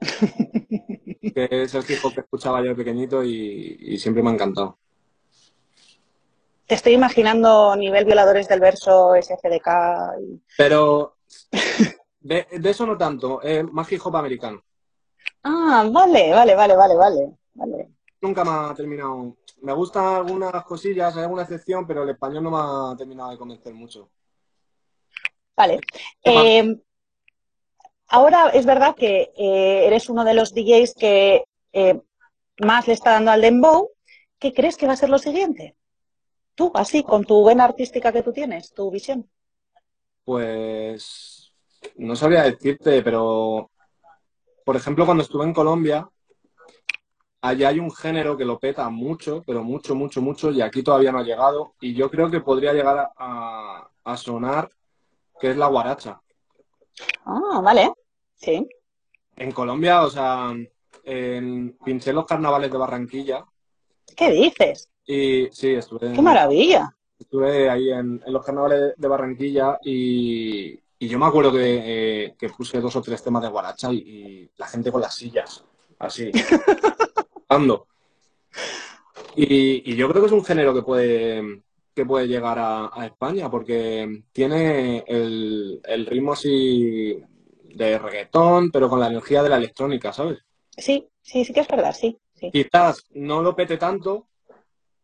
que 0.00 1.48
es 1.50 1.74
el 1.74 1.84
hip 1.88 2.04
hop 2.04 2.12
que 2.14 2.20
escuchaba 2.22 2.60
yo 2.60 2.70
de 2.70 2.74
pequeñito 2.74 3.22
y, 3.22 3.76
y 3.80 3.98
siempre 3.98 4.20
me 4.20 4.30
ha 4.30 4.34
encantado. 4.34 4.78
Te 6.66 6.74
estoy 6.74 6.94
imaginando 6.94 7.76
nivel 7.76 8.04
violadores 8.04 8.48
del 8.48 8.58
verso, 8.58 9.14
SFDK. 9.14 10.18
y- 10.20 10.42
Pero 10.58 11.18
de, 12.20 12.46
de 12.50 12.70
eso 12.70 12.84
no 12.84 12.96
tanto, 12.98 13.40
es 13.42 13.62
más 13.70 13.90
hip 13.92 14.00
hop 14.04 14.16
americano. 14.16 14.60
Ah, 15.44 15.88
vale, 15.92 16.32
vale, 16.32 16.54
vale, 16.54 16.74
vale, 16.74 16.94
vale. 16.96 17.32
vale. 17.54 17.88
Nunca 18.20 18.44
me 18.44 18.50
ha 18.50 18.74
terminado. 18.74 19.36
Me 19.60 19.72
gustan 19.74 20.04
algunas 20.06 20.64
cosillas, 20.64 21.14
hay 21.16 21.24
alguna 21.24 21.42
excepción, 21.42 21.86
pero 21.86 22.02
el 22.02 22.10
español 22.10 22.42
no 22.42 22.50
me 22.50 22.56
ha 22.58 22.96
terminado 22.96 23.30
de 23.30 23.38
convencer 23.38 23.74
mucho. 23.74 24.08
Vale. 25.54 25.80
Eh, 26.22 26.80
ahora 28.08 28.48
es 28.48 28.64
verdad 28.64 28.94
que 28.96 29.32
eh, 29.36 29.86
eres 29.86 30.08
uno 30.08 30.24
de 30.24 30.34
los 30.34 30.54
DJs 30.54 30.94
que 30.94 31.44
eh, 31.72 32.00
más 32.60 32.86
le 32.88 32.94
está 32.94 33.12
dando 33.12 33.30
al 33.30 33.42
dembow. 33.42 33.90
¿Qué 34.38 34.54
crees 34.54 34.76
que 34.76 34.86
va 34.86 34.94
a 34.94 34.96
ser 34.96 35.10
lo 35.10 35.18
siguiente? 35.18 35.76
Tú, 36.54 36.70
así, 36.74 37.02
con 37.02 37.24
tu 37.24 37.44
vena 37.44 37.64
artística 37.64 38.12
que 38.12 38.22
tú 38.22 38.32
tienes, 38.32 38.72
tu 38.72 38.90
visión. 38.90 39.28
Pues 40.24 41.52
no 41.96 42.16
sabría 42.16 42.44
decirte, 42.44 43.02
pero 43.02 43.70
por 44.64 44.76
ejemplo, 44.76 45.04
cuando 45.04 45.22
estuve 45.22 45.44
en 45.44 45.52
Colombia, 45.52 46.08
allá 47.42 47.68
hay 47.68 47.78
un 47.78 47.90
género 47.94 48.36
que 48.36 48.46
lo 48.46 48.58
peta 48.58 48.88
mucho, 48.88 49.42
pero 49.46 49.62
mucho, 49.62 49.94
mucho, 49.94 50.22
mucho, 50.22 50.50
y 50.50 50.62
aquí 50.62 50.82
todavía 50.82 51.12
no 51.12 51.18
ha 51.18 51.24
llegado, 51.24 51.74
y 51.80 51.94
yo 51.94 52.10
creo 52.10 52.30
que 52.30 52.40
podría 52.40 52.72
llegar 52.72 53.10
a, 53.16 54.16
sonar, 54.16 54.70
que 55.38 55.50
es 55.50 55.56
la 55.56 55.66
guaracha. 55.66 56.20
Ah, 57.26 57.60
vale. 57.62 57.92
Sí. 58.36 58.66
En 59.36 59.52
Colombia, 59.52 60.02
o 60.02 60.10
sea, 60.10 60.54
en, 61.04 61.76
pinché 61.84 62.12
los 62.12 62.26
carnavales 62.26 62.70
de 62.70 62.78
Barranquilla, 62.78 63.44
¿Qué 64.16 64.30
dices? 64.30 64.88
y 65.06 65.48
sí, 65.50 65.70
estuve 65.74 66.06
en- 66.06 66.14
¡Qué 66.14 66.22
maravilla! 66.22 66.88
Estuve 67.18 67.68
ahí 67.68 67.90
en, 67.90 68.22
en 68.24 68.32
los 68.32 68.44
carnavales 68.44 68.94
de 68.96 69.08
Barranquilla 69.08 69.78
y, 69.82 70.78
y 71.04 71.08
yo 71.08 71.18
me 71.18 71.26
acuerdo 71.26 71.52
que, 71.52 71.58
eh, 72.24 72.34
que 72.38 72.48
puse 72.48 72.80
dos 72.80 72.96
o 72.96 73.02
tres 73.02 73.22
temas 73.22 73.42
de 73.42 73.50
guaracha 73.50 73.92
y, 73.92 73.98
y 73.98 74.50
la 74.56 74.66
gente 74.66 74.90
con 74.90 75.02
las 75.02 75.14
sillas, 75.14 75.62
así, 75.98 76.30
ando. 77.48 77.86
Y, 79.36 79.92
y 79.92 79.96
yo 79.96 80.08
creo 80.08 80.22
que 80.22 80.26
es 80.28 80.32
un 80.32 80.44
género 80.44 80.72
que 80.72 80.80
puede, 80.80 81.62
que 81.94 82.06
puede 82.06 82.26
llegar 82.26 82.58
a, 82.58 82.90
a 82.92 83.04
España 83.04 83.50
porque 83.50 84.22
tiene 84.32 85.04
el, 85.06 85.80
el 85.84 86.06
ritmo 86.06 86.32
así 86.32 87.20
de 87.74 87.98
reggaetón, 87.98 88.70
pero 88.70 88.88
con 88.88 89.00
la 89.00 89.08
energía 89.08 89.42
de 89.42 89.50
la 89.50 89.56
electrónica, 89.56 90.10
¿sabes? 90.10 90.38
Sí, 90.70 91.06
sí, 91.20 91.44
sí 91.44 91.52
que 91.52 91.60
es 91.60 91.68
verdad, 91.68 91.94
sí. 91.94 92.16
sí. 92.34 92.50
Quizás 92.50 93.04
no 93.12 93.42
lo 93.42 93.54
pete 93.54 93.76
tanto, 93.76 94.28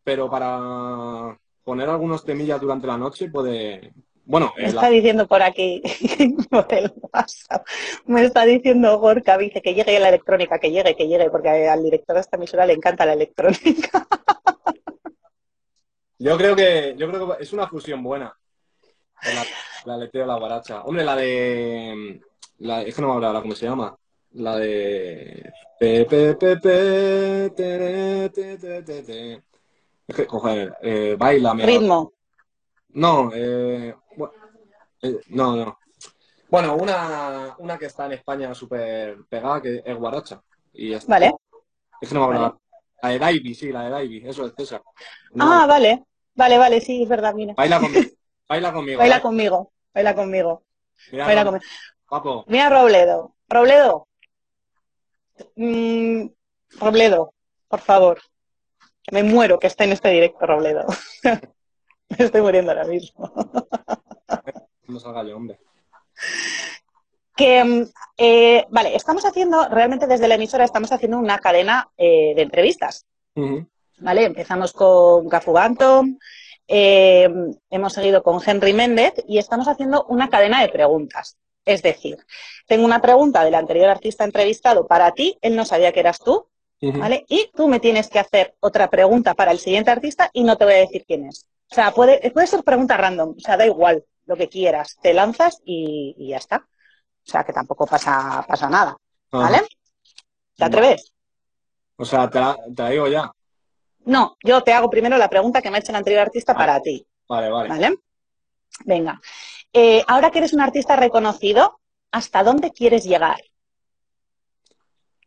pero 0.03 0.29
para 0.31 1.37
poner 1.63 1.89
algunos 1.89 2.25
temillas 2.25 2.59
durante 2.59 2.87
la 2.87 2.97
noche 2.97 3.29
puede... 3.29 3.93
Bueno, 4.31 4.53
Me 4.55 4.63
está 4.63 4.83
la- 4.83 4.89
diciendo 4.89 5.27
por 5.27 5.43
aquí, 5.43 5.81
por 6.49 6.65
el 6.73 6.93
WhatsApp, 7.13 7.67
me 8.05 8.23
está 8.23 8.45
diciendo 8.45 8.97
Gorka, 8.97 9.37
dice 9.37 9.61
que 9.61 9.73
llegue 9.73 9.99
la 9.99 10.07
electrónica, 10.07 10.57
que 10.57 10.71
llegue, 10.71 10.95
que 10.95 11.09
llegue, 11.09 11.29
porque 11.29 11.49
al 11.67 11.83
director 11.83 12.15
de 12.15 12.21
esta 12.21 12.37
emisora 12.37 12.65
le 12.65 12.71
encanta 12.71 13.05
la 13.05 13.11
electrónica. 13.11 14.07
yo 16.19 16.37
creo 16.37 16.55
que 16.55 16.95
yo 16.97 17.09
creo 17.09 17.35
que 17.37 17.43
es 17.43 17.51
una 17.51 17.67
fusión 17.67 18.01
buena. 18.01 18.33
La, 19.21 19.43
la 19.85 19.93
aleteo 19.95 20.21
de 20.21 20.27
la 20.27 20.39
guaracha. 20.39 20.81
Hombre, 20.83 21.03
la 21.03 21.17
de... 21.17 22.21
La, 22.59 22.83
es 22.83 22.95
que 22.95 23.01
no 23.01 23.07
me 23.07 23.11
acuerdo 23.13 23.27
ahora 23.27 23.41
cómo 23.41 23.53
se 23.53 23.65
llama. 23.65 23.97
La 24.31 24.55
de... 24.57 25.51
Pe, 25.77 26.05
pe, 26.05 26.35
pe, 26.35 26.55
te, 26.55 27.49
te, 28.29 29.03
te. 29.03 29.43
Es 30.07 30.15
que, 30.15 30.25
joder, 30.25 30.73
eh, 30.81 31.15
baila, 31.19 31.53
Ritmo. 31.53 32.13
No, 32.93 33.31
eh, 33.33 33.95
eh, 35.01 35.19
no, 35.27 35.55
no. 35.55 35.79
Bueno, 36.49 36.75
una, 36.75 37.55
una 37.59 37.77
que 37.77 37.85
está 37.85 38.05
en 38.07 38.13
España 38.13 38.53
súper 38.53 39.17
pegada, 39.29 39.61
que 39.61 39.81
es 39.85 39.95
Guaracha. 39.97 40.41
Y 40.73 40.93
Vale. 41.07 41.33
es 42.01 42.09
que 42.09 42.15
no 42.15 42.21
me 42.21 42.25
acuerdo. 42.25 42.41
Vale. 42.41 42.55
La 43.03 43.09
de 43.09 43.19
Davy, 43.19 43.55
sí, 43.55 43.71
la 43.71 43.83
de 43.83 43.89
Davy, 43.89 44.23
eso 44.27 44.45
es 44.45 44.53
César. 44.55 44.83
No, 45.33 45.51
Ah, 45.51 45.65
vale. 45.65 46.03
Vale, 46.35 46.57
vale, 46.57 46.81
sí, 46.81 47.03
es 47.03 47.09
verdad, 47.09 47.33
mira. 47.33 47.53
baila 47.55 47.79
conmigo. 47.79 48.09
Baila 48.47 48.73
conmigo. 48.73 48.97
Baila 48.99 49.13
¿vale? 49.15 49.21
conmigo, 49.21 49.71
baila 49.93 50.13
conmigo, 50.15 50.63
Mira, 51.11 51.25
baila 51.25 51.43
no, 51.45 51.51
conmigo. 51.51 51.71
Guapo. 52.09 52.43
Mira 52.47 52.69
Robledo. 52.69 53.35
Robledo. 53.47 54.07
Mm, 55.55 56.27
Robledo, 56.79 57.33
por 57.69 57.79
favor. 57.79 58.21
Me 59.11 59.23
muero 59.23 59.57
que 59.57 59.67
esté 59.67 59.85
en 59.85 59.93
este 59.93 60.09
directo, 60.09 60.45
Robledo. 60.45 60.85
Me 62.17 62.25
estoy 62.25 62.41
muriendo 62.41 62.71
ahora 62.71 62.85
mismo. 62.85 63.31
No 64.87 64.99
salga 64.99 65.23
yo, 65.23 65.37
hombre. 65.37 65.59
Que, 67.35 67.87
eh, 68.17 68.65
vale, 68.69 68.95
estamos 68.95 69.25
haciendo, 69.25 69.67
realmente 69.69 70.07
desde 70.07 70.27
la 70.27 70.35
emisora 70.35 70.65
estamos 70.65 70.91
haciendo 70.91 71.17
una 71.17 71.39
cadena 71.39 71.89
eh, 71.97 72.33
de 72.35 72.41
entrevistas. 72.41 73.05
¿vale? 73.99 74.25
Empezamos 74.25 74.73
con 74.73 75.27
Banton, 75.29 76.19
eh, 76.67 77.29
hemos 77.69 77.93
seguido 77.93 78.21
con 78.21 78.39
Henry 78.45 78.73
Méndez 78.73 79.13
y 79.27 79.37
estamos 79.37 79.67
haciendo 79.67 80.05
una 80.05 80.29
cadena 80.29 80.61
de 80.61 80.69
preguntas. 80.69 81.37
Es 81.63 81.81
decir, 81.81 82.17
tengo 82.67 82.85
una 82.85 83.01
pregunta 83.01 83.43
del 83.43 83.55
anterior 83.55 83.89
artista 83.89 84.23
entrevistado 84.25 84.87
para 84.87 85.11
ti, 85.11 85.37
él 85.41 85.55
no 85.55 85.65
sabía 85.65 85.91
que 85.91 86.01
eras 86.01 86.19
tú. 86.19 86.47
¿vale? 86.81 87.25
Y 87.29 87.51
tú 87.55 87.67
me 87.67 87.79
tienes 87.79 88.09
que 88.09 88.17
hacer 88.17 88.55
otra 88.59 88.89
pregunta 88.89 89.35
para 89.35 89.51
el 89.51 89.59
siguiente 89.59 89.91
artista 89.91 90.31
y 90.33 90.43
no 90.43 90.57
te 90.57 90.65
voy 90.65 90.73
a 90.73 90.77
decir 90.77 91.05
quién 91.05 91.27
es. 91.27 91.45
O 91.71 91.73
sea, 91.75 91.91
puede, 91.91 92.31
puede 92.31 92.47
ser 92.47 92.63
pregunta 92.63 92.97
random, 92.97 93.35
o 93.37 93.39
sea, 93.39 93.55
da 93.55 93.65
igual, 93.65 94.03
lo 94.25 94.35
que 94.35 94.49
quieras, 94.49 94.97
te 95.01 95.13
lanzas 95.13 95.61
y, 95.63 96.15
y 96.17 96.29
ya 96.29 96.37
está. 96.37 96.57
O 96.57 97.29
sea, 97.29 97.43
que 97.45 97.53
tampoco 97.53 97.85
pasa, 97.85 98.43
pasa 98.47 98.69
nada, 98.69 98.97
¿vale? 99.31 99.57
Ajá. 99.57 99.67
¿Te 100.57 100.65
atreves? 100.65 101.13
O 101.95 102.03
sea, 102.03 102.29
te 102.29 102.39
la, 102.39 102.57
te 102.75 102.83
la 102.83 102.89
digo 102.89 103.07
ya. 103.07 103.31
No, 104.05 104.35
yo 104.43 104.61
te 104.63 104.73
hago 104.73 104.89
primero 104.89 105.17
la 105.17 105.29
pregunta 105.29 105.61
que 105.61 105.69
me 105.69 105.77
ha 105.77 105.79
hecho 105.79 105.91
el 105.91 105.97
anterior 105.97 106.23
artista 106.23 106.53
Vale. 106.53 106.65
para 106.65 106.81
ti. 106.81 107.05
Vale, 107.29 107.49
vale. 107.49 107.69
¿Vale? 107.69 107.95
Venga. 108.85 109.21
Eh, 109.71 110.03
ahora 110.07 110.31
que 110.31 110.39
eres 110.39 110.53
un 110.53 110.61
artista 110.61 110.95
reconocido, 110.97 111.79
¿hasta 112.11 112.43
dónde 112.43 112.71
quieres 112.71 113.05
llegar? 113.05 113.39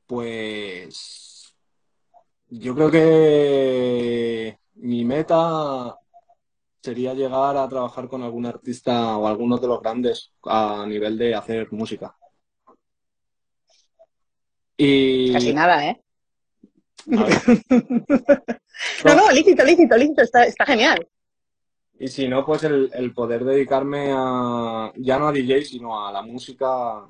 Pues 0.06 1.54
yo 2.48 2.74
creo 2.74 2.90
que 2.90 4.58
mi 4.74 5.04
meta 5.04 5.96
sería 6.84 7.14
llegar 7.14 7.56
a 7.56 7.66
trabajar 7.66 8.08
con 8.08 8.22
algún 8.22 8.44
artista 8.44 9.16
o 9.16 9.26
algunos 9.26 9.58
de 9.58 9.68
los 9.68 9.80
grandes 9.80 10.34
a 10.44 10.84
nivel 10.86 11.16
de 11.16 11.34
hacer 11.34 11.72
música. 11.72 12.14
Y 14.76 15.32
Casi 15.32 15.54
nada, 15.54 15.86
¿eh? 15.86 15.98
no, 17.06 17.24
no, 19.14 19.30
lícito, 19.30 19.64
lícito, 19.64 19.96
lícito, 19.96 20.20
está, 20.20 20.44
está 20.44 20.66
genial. 20.66 21.08
Y 21.98 22.08
si 22.08 22.28
no, 22.28 22.44
pues 22.44 22.64
el, 22.64 22.90
el, 22.92 23.14
poder 23.14 23.44
dedicarme 23.44 24.12
a, 24.14 24.92
ya 24.96 25.18
no 25.18 25.28
a 25.28 25.32
DJ, 25.32 25.64
sino 25.64 26.06
a 26.06 26.12
la 26.12 26.20
música 26.20 27.08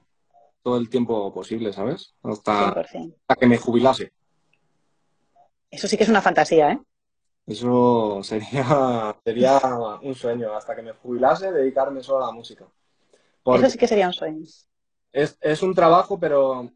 todo 0.63 0.77
el 0.77 0.89
tiempo 0.89 1.35
posible, 1.35 1.73
¿sabes? 1.73 2.15
Hasta, 2.23 2.69
hasta 2.69 3.35
que 3.41 3.47
me 3.47 3.59
jubilase. 3.59 4.13
Eso 5.69 5.89
sí 5.89 5.97
que 5.97 6.05
es 6.05 6.11
una 6.11 6.23
fantasía, 6.23 6.71
¿eh? 6.71 6.79
Eso 7.47 8.21
sería, 8.23 9.17
sería 9.25 9.61
un 10.03 10.15
sueño, 10.15 10.55
hasta 10.55 10.75
que 10.75 10.83
me 10.83 10.93
jubilase, 10.93 11.53
dedicarme 11.53 12.03
solo 12.03 12.25
a 12.25 12.29
la 12.29 12.33
música. 12.33 12.67
Eso 13.45 13.71
sí 13.71 13.79
que 13.79 13.87
sería 13.87 14.07
un 14.07 14.13
sueño. 14.13 14.45
Es, 15.13 15.37
es 15.41 15.63
un 15.63 15.75
trabajo, 15.75 16.19
pero 16.19 16.71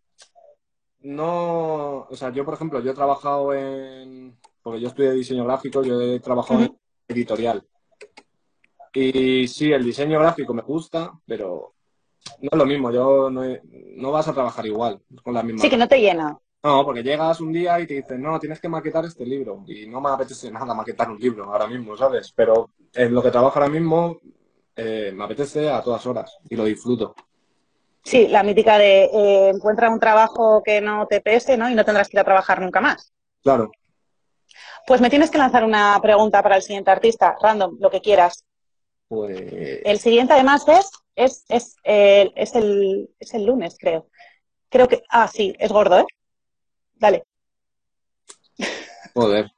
no, 1.00 2.06
o 2.08 2.16
sea, 2.16 2.30
yo 2.30 2.44
por 2.44 2.54
ejemplo, 2.54 2.80
yo 2.80 2.90
he 2.90 2.94
trabajado 2.94 3.54
en, 3.54 4.36
porque 4.62 4.80
yo 4.80 4.88
estudié 4.88 5.12
diseño 5.12 5.44
gráfico, 5.44 5.82
yo 5.82 6.00
he 6.00 6.20
trabajado 6.20 6.60
en 6.60 6.78
editorial. 7.08 7.66
Y 8.92 9.46
sí, 9.48 9.72
el 9.72 9.84
diseño 9.84 10.18
gráfico 10.18 10.52
me 10.52 10.62
gusta, 10.62 11.12
pero 11.26 11.74
no 12.40 12.48
es 12.52 12.58
lo 12.58 12.66
mismo, 12.66 12.90
yo 12.90 13.30
no, 13.30 13.42
no 13.96 14.12
vas 14.12 14.28
a 14.28 14.34
trabajar 14.34 14.66
igual, 14.66 15.00
con 15.22 15.34
la 15.34 15.42
misma. 15.42 15.62
Sí, 15.62 15.70
que 15.70 15.76
no 15.76 15.88
te 15.88 16.00
llena. 16.00 16.38
No, 16.62 16.84
porque 16.84 17.02
llegas 17.02 17.40
un 17.40 17.52
día 17.52 17.78
y 17.78 17.86
te 17.86 17.94
dicen, 17.94 18.20
no, 18.20 18.38
tienes 18.40 18.60
que 18.60 18.68
maquetar 18.68 19.04
este 19.04 19.24
libro. 19.24 19.64
Y 19.68 19.86
no 19.86 20.00
me 20.00 20.10
apetece 20.10 20.50
nada 20.50 20.74
maquetar 20.74 21.08
un 21.08 21.18
libro 21.18 21.44
ahora 21.44 21.68
mismo, 21.68 21.96
¿sabes? 21.96 22.32
Pero 22.34 22.70
en 22.94 23.14
lo 23.14 23.22
que 23.22 23.30
trabajo 23.30 23.58
ahora 23.58 23.70
mismo 23.70 24.18
eh, 24.74 25.12
me 25.14 25.24
apetece 25.24 25.70
a 25.70 25.82
todas 25.82 26.04
horas 26.06 26.36
y 26.48 26.56
lo 26.56 26.64
disfruto. 26.64 27.14
Sí, 28.02 28.26
la 28.26 28.42
mítica 28.42 28.78
de 28.78 29.04
eh, 29.04 29.48
encuentra 29.50 29.90
un 29.90 30.00
trabajo 30.00 30.62
que 30.64 30.80
no 30.80 31.06
te 31.06 31.20
pese, 31.20 31.56
¿no? 31.56 31.70
Y 31.70 31.74
no 31.74 31.84
tendrás 31.84 32.08
que 32.08 32.16
ir 32.16 32.20
a 32.20 32.24
trabajar 32.24 32.60
nunca 32.60 32.80
más. 32.80 33.12
Claro. 33.42 33.70
Pues 34.86 35.00
me 35.00 35.10
tienes 35.10 35.30
que 35.30 35.38
lanzar 35.38 35.64
una 35.64 35.98
pregunta 36.02 36.42
para 36.42 36.56
el 36.56 36.62
siguiente 36.62 36.90
artista, 36.90 37.36
random, 37.40 37.76
lo 37.78 37.90
que 37.90 38.00
quieras. 38.00 38.44
Pues... 39.06 39.36
El 39.84 39.98
siguiente 39.98 40.32
además 40.32 40.66
es, 40.66 40.90
es, 41.14 41.44
es, 41.48 41.76
eh, 41.84 42.30
es, 42.34 42.54
el, 42.54 43.10
es 43.20 43.34
el 43.34 43.44
lunes, 43.44 43.76
creo. 43.78 44.08
Creo 44.70 44.88
que... 44.88 45.02
Ah, 45.08 45.28
sí, 45.28 45.54
es 45.58 45.70
gordo, 45.70 46.00
¿eh? 46.00 46.06
Dale. 46.98 47.24
Joder. 49.14 49.50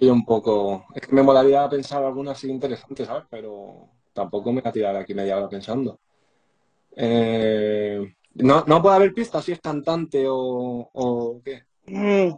un 0.00 0.24
poco... 0.24 0.86
Es 0.94 1.06
que 1.06 1.12
me 1.14 1.22
molaría 1.22 1.68
pensar 1.68 2.04
alguna 2.04 2.32
así 2.32 2.50
interesante, 2.50 3.04
¿sabes? 3.04 3.24
Pero 3.30 3.88
tampoco 4.12 4.52
me 4.52 4.60
voy 4.60 4.68
a 4.68 4.72
tirar 4.72 4.96
aquí 4.96 5.14
media 5.14 5.36
hora 5.36 5.48
pensando. 5.48 6.00
Eh, 6.96 8.14
no, 8.34 8.64
no 8.66 8.82
puede 8.82 8.96
haber 8.96 9.14
pista 9.14 9.40
si 9.40 9.52
es 9.52 9.60
cantante 9.60 10.26
o, 10.28 10.90
o 10.92 11.40
qué. 11.44 11.64
Mm. 11.86 12.30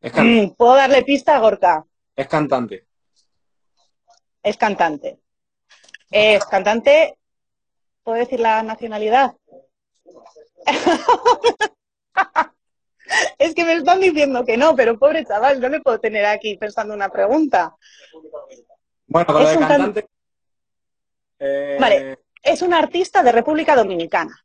Es 0.00 0.12
mm, 0.14 0.54
¿Puedo 0.56 0.74
darle 0.74 1.02
pista 1.02 1.36
a 1.36 1.40
Gorka? 1.40 1.84
Es 2.14 2.28
cantante. 2.28 2.86
Es 4.42 4.56
cantante. 4.56 5.18
Es 6.10 6.44
cantante. 6.44 7.18
¿Puedo 8.02 8.18
decir 8.18 8.40
la 8.40 8.62
nacionalidad? 8.62 9.36
es 13.38 13.54
que 13.54 13.64
me 13.64 13.74
están 13.74 14.00
diciendo 14.00 14.44
que 14.44 14.56
no, 14.56 14.74
pero 14.74 14.98
pobre 14.98 15.24
chaval, 15.24 15.60
no 15.60 15.68
le 15.68 15.80
puedo 15.80 15.98
tener 16.00 16.24
aquí 16.24 16.56
pensando 16.56 16.94
una 16.94 17.08
pregunta. 17.08 17.76
Bueno, 19.06 19.26
con 19.26 19.42
lo 19.42 19.48
de 19.48 19.58
cantante. 19.58 20.08
Eh... 21.38 21.76
Vale, 21.80 22.18
es 22.42 22.62
un 22.62 22.74
artista 22.74 23.22
de 23.22 23.32
República 23.32 23.76
Dominicana. 23.76 24.36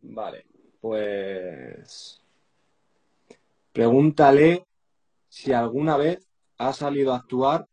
Vale, 0.00 0.46
pues 0.80 2.20
pregúntale 3.72 4.66
si 5.28 5.52
alguna 5.52 5.96
vez 5.96 6.26
ha 6.58 6.72
salido 6.72 7.12
a 7.12 7.16
actuar. 7.16 7.66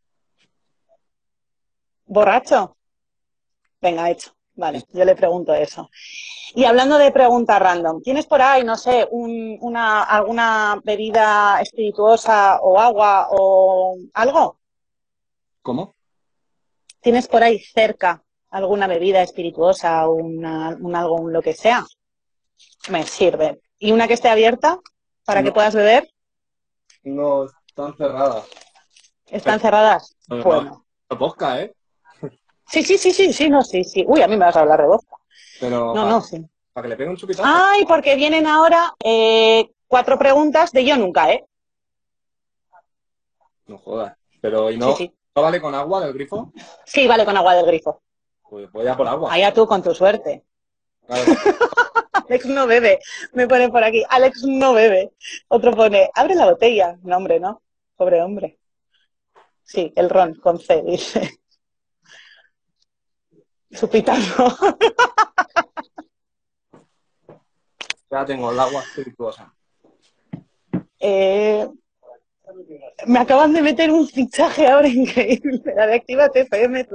¿Borracho? 2.06 2.78
Venga, 3.82 4.10
hecho. 4.12 4.36
Vale, 4.56 4.84
yo 4.94 5.04
le 5.04 5.16
pregunto 5.16 5.54
eso. 5.54 5.90
Y 6.54 6.64
hablando 6.64 6.98
de 6.98 7.12
preguntas 7.12 7.60
random, 7.60 8.02
¿tienes 8.02 8.26
por 8.26 8.42
ahí, 8.42 8.64
no 8.64 8.78
sé, 8.78 9.08
una, 9.12 10.04
alguna 10.04 10.80
bebida 10.84 11.60
espirituosa 11.62 12.60
o 12.62 12.80
agua 12.80 13.28
o 13.32 13.98
algo? 14.14 14.60
¿Cómo? 15.62 15.96
¿Tienes 17.02 17.28
por 17.28 17.44
ahí 17.44 17.60
cerca 17.60 18.24
alguna 18.56 18.88
bebida 18.88 19.22
espirituosa 19.22 20.08
o 20.08 20.14
una, 20.14 20.78
un 20.80 20.96
algo, 20.96 21.16
un 21.16 21.34
lo 21.34 21.42
que 21.42 21.54
sea, 21.54 21.86
me 22.90 23.04
sirve. 23.04 23.62
¿Y 23.78 23.92
una 23.92 24.08
que 24.08 24.14
esté 24.14 24.30
abierta 24.30 24.80
para 25.26 25.44
que 25.44 25.52
puedas 25.52 25.76
beber? 25.76 26.10
No, 27.04 27.46
están 27.68 27.96
cerradas. 27.98 28.46
¿Están 29.28 29.60
cerradas? 29.60 30.16
bueno. 30.28 30.86
Bosca, 31.10 31.62
¿eh? 31.62 31.75
Sí, 32.68 32.84
sí, 32.84 32.98
sí, 32.98 33.12
sí, 33.12 33.32
sí, 33.32 33.50
no, 33.50 33.62
sí, 33.62 33.84
sí. 33.84 34.04
Uy, 34.08 34.22
a 34.22 34.28
mí 34.28 34.36
me 34.38 34.46
vas 34.46 34.56
a 34.56 34.62
hablar 34.62 34.82
de 34.82 34.88
bosca. 34.88 35.16
Pero 35.60 35.94
no, 35.94 36.08
no, 36.08 36.22
sí. 36.22 36.44
Para 36.74 36.86
que 36.86 36.90
le 36.90 36.98
pegue 36.98 37.10
un 37.10 37.18
chupitazo. 37.18 37.48
Ay, 37.48 37.86
porque 37.86 38.16
vienen 38.16 38.48
ahora 38.48 38.94
eh, 39.04 39.70
cuatro 39.88 40.18
preguntas 40.18 40.72
de 40.72 40.86
yo 40.86 40.98
nunca, 40.98 41.32
¿eh? 41.32 41.46
No 43.68 43.78
jodas. 43.78 44.18
Pero, 44.42 44.70
¿y 44.70 44.78
no, 44.78 44.96
¿no 45.36 45.42
vale 45.42 45.62
con 45.62 45.74
agua 45.74 46.02
del 46.02 46.14
grifo? 46.14 46.52
Sí, 46.86 47.08
vale 47.08 47.26
con 47.26 47.36
agua 47.38 47.56
del 47.56 47.66
grifo. 47.66 48.02
Pues 48.50 48.72
voy 48.72 48.88
a 48.88 48.96
por 48.96 49.08
agua. 49.08 49.34
Allá 49.34 49.54
tú 49.54 49.66
con 49.66 49.82
tu 49.82 49.94
suerte. 49.96 50.44
Alex 52.28 52.46
no 52.46 52.68
bebe. 52.68 53.00
Me 53.34 53.48
pone 53.48 53.70
por 53.70 53.84
aquí. 53.84 54.04
Alex 54.10 54.44
no 54.44 54.74
bebe. 54.74 55.14
Otro 55.48 55.74
pone, 55.74 56.10
abre 56.14 56.36
la 56.36 56.46
botella. 56.46 56.98
No, 57.04 57.18
hombre, 57.18 57.40
no. 57.40 57.62
Pobre 57.96 58.22
hombre. 58.22 58.60
Sí, 59.64 59.92
el 59.96 60.10
ron 60.10 60.36
con 60.36 60.60
C, 60.60 60.84
dice. 60.84 61.40
Su 63.76 63.90
pitazo. 63.90 64.48
ya 68.10 68.26
tengo 68.26 68.52
el 68.52 68.60
agua 68.60 68.82
espirituosa. 68.82 69.54
Eh, 71.00 71.68
me 73.06 73.20
acaban 73.20 73.54
de 73.54 73.62
meter 73.62 73.92
un 73.92 74.08
fichaje 74.08 74.68
ahora 74.68 74.88
increíble. 74.88 75.62
La 75.76 75.88
de 75.88 75.96
Activa 75.96 76.30
TFM 76.30 76.88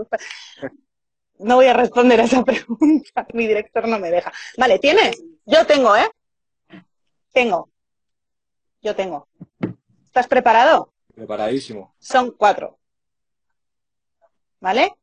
no 1.40 1.56
voy 1.56 1.66
a 1.66 1.72
responder 1.72 2.20
a 2.20 2.24
esa 2.24 2.44
pregunta. 2.44 3.26
Mi 3.34 3.46
director 3.46 3.88
no 3.88 3.98
me 3.98 4.10
deja. 4.10 4.32
Vale, 4.56 4.78
¿tienes? 4.78 5.22
Yo 5.46 5.66
tengo, 5.66 5.96
¿eh? 5.96 6.08
Tengo. 7.32 7.70
Yo 8.82 8.94
tengo. 8.94 9.28
¿Estás 10.06 10.26
preparado? 10.26 10.92
Preparadísimo. 11.14 11.94
Son 11.98 12.32
cuatro. 12.32 12.78
¿Vale? 14.60 14.94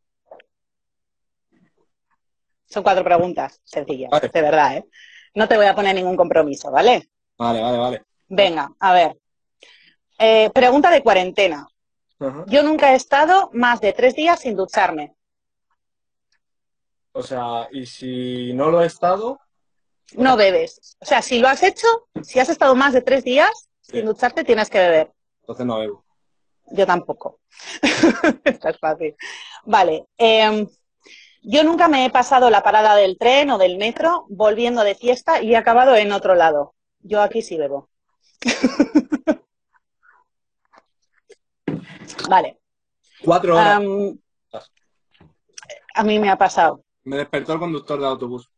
Son 2.69 2.83
cuatro 2.83 3.03
preguntas 3.03 3.61
sencillas, 3.63 4.09
de 4.21 4.41
verdad, 4.41 4.77
¿eh? 4.77 4.85
No 5.33 5.47
te 5.47 5.55
voy 5.55 5.67
a 5.67 5.75
poner 5.75 5.95
ningún 5.95 6.17
compromiso, 6.17 6.71
¿vale? 6.71 7.09
Vale, 7.37 7.61
vale, 7.61 7.77
vale. 7.77 8.03
Venga, 8.27 8.71
a 8.79 8.93
ver. 8.93 9.17
Eh, 10.19 10.49
pregunta 10.53 10.89
de 10.89 11.03
cuarentena. 11.03 11.67
Yo 12.47 12.63
nunca 12.63 12.93
he 12.93 12.95
estado 12.95 13.51
más 13.53 13.79
de 13.79 13.93
tres 13.93 14.15
días 14.15 14.39
sin 14.39 14.55
ducharme. 14.55 15.15
O 17.11 17.21
sea, 17.21 17.67
y 17.71 17.85
si 17.85 18.53
no 18.53 18.71
lo 18.71 18.81
he 18.81 18.87
estado. 18.87 19.39
No 20.13 20.35
bebes. 20.35 20.97
O 20.99 21.05
sea, 21.05 21.21
si 21.21 21.39
lo 21.39 21.47
has 21.47 21.61
hecho, 21.63 21.87
si 22.23 22.39
has 22.39 22.49
estado 22.49 22.75
más 22.75 22.93
de 22.93 23.01
tres 23.01 23.23
días 23.23 23.69
sin 23.81 24.05
ducharte, 24.05 24.43
tienes 24.43 24.69
que 24.69 24.79
beber. 24.79 25.11
Entonces 25.41 25.65
no 25.65 25.79
bebo. 25.79 26.03
Yo 26.71 26.85
tampoco. 26.85 27.39
Esto 28.43 28.69
es 28.69 28.79
fácil. 28.79 29.15
Vale. 29.65 30.07
Em, 30.17 30.67
yo 31.49 31.63
nunca 31.63 31.87
me 31.87 32.05
he 32.05 32.09
pasado 32.09 32.49
la 32.49 32.61
parada 32.61 32.93
del 32.95 33.17
tren 33.17 33.49
o 33.51 33.57
del 33.57 33.77
metro 33.77 34.25
volviendo 34.27 34.83
de 34.83 34.95
fiesta 34.95 35.41
y 35.41 35.53
he 35.53 35.55
acabado 35.55 35.95
en 35.95 36.11
otro 36.11 36.35
lado. 36.35 36.75
Yo 36.99 37.21
aquí 37.21 37.41
sí 37.41 37.57
bebo. 37.57 37.89
vale. 42.29 42.59
Cuatro 43.23 43.55
horas. 43.55 43.81
a 45.95 46.03
mí 46.03 46.19
me 46.19 46.29
ha 46.29 46.37
pasado. 46.37 46.83
Me 47.05 47.15
despertó 47.15 47.53
el 47.53 47.59
conductor 47.59 47.97
del 47.97 48.09
autobús. 48.09 48.51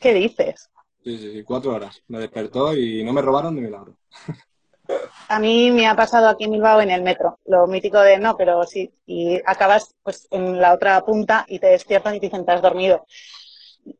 ¿Qué 0.00 0.12
dices? 0.12 0.68
Sí, 1.04 1.16
sí, 1.16 1.32
sí, 1.34 1.44
cuatro 1.44 1.72
horas. 1.72 2.02
Me 2.08 2.18
despertó 2.18 2.76
y 2.76 3.04
no 3.04 3.12
me 3.12 3.22
robaron 3.22 3.54
de 3.54 3.62
milagro. 3.62 3.96
A 5.28 5.38
mí 5.38 5.70
me 5.70 5.86
ha 5.86 5.96
pasado 5.96 6.28
aquí 6.28 6.44
en 6.44 6.52
Bilbao 6.52 6.80
en 6.80 6.90
el 6.90 7.02
metro, 7.02 7.38
lo 7.46 7.66
mítico 7.66 7.98
de 8.00 8.18
no, 8.18 8.36
pero 8.36 8.64
sí, 8.64 8.92
y 9.06 9.40
acabas 9.46 9.94
pues 10.02 10.26
en 10.30 10.60
la 10.60 10.74
otra 10.74 11.02
punta 11.04 11.44
y 11.48 11.58
te 11.58 11.68
despiertan 11.68 12.14
y 12.14 12.20
te 12.20 12.26
dicen, 12.26 12.44
te 12.44 12.52
has 12.52 12.62
dormido. 12.62 13.06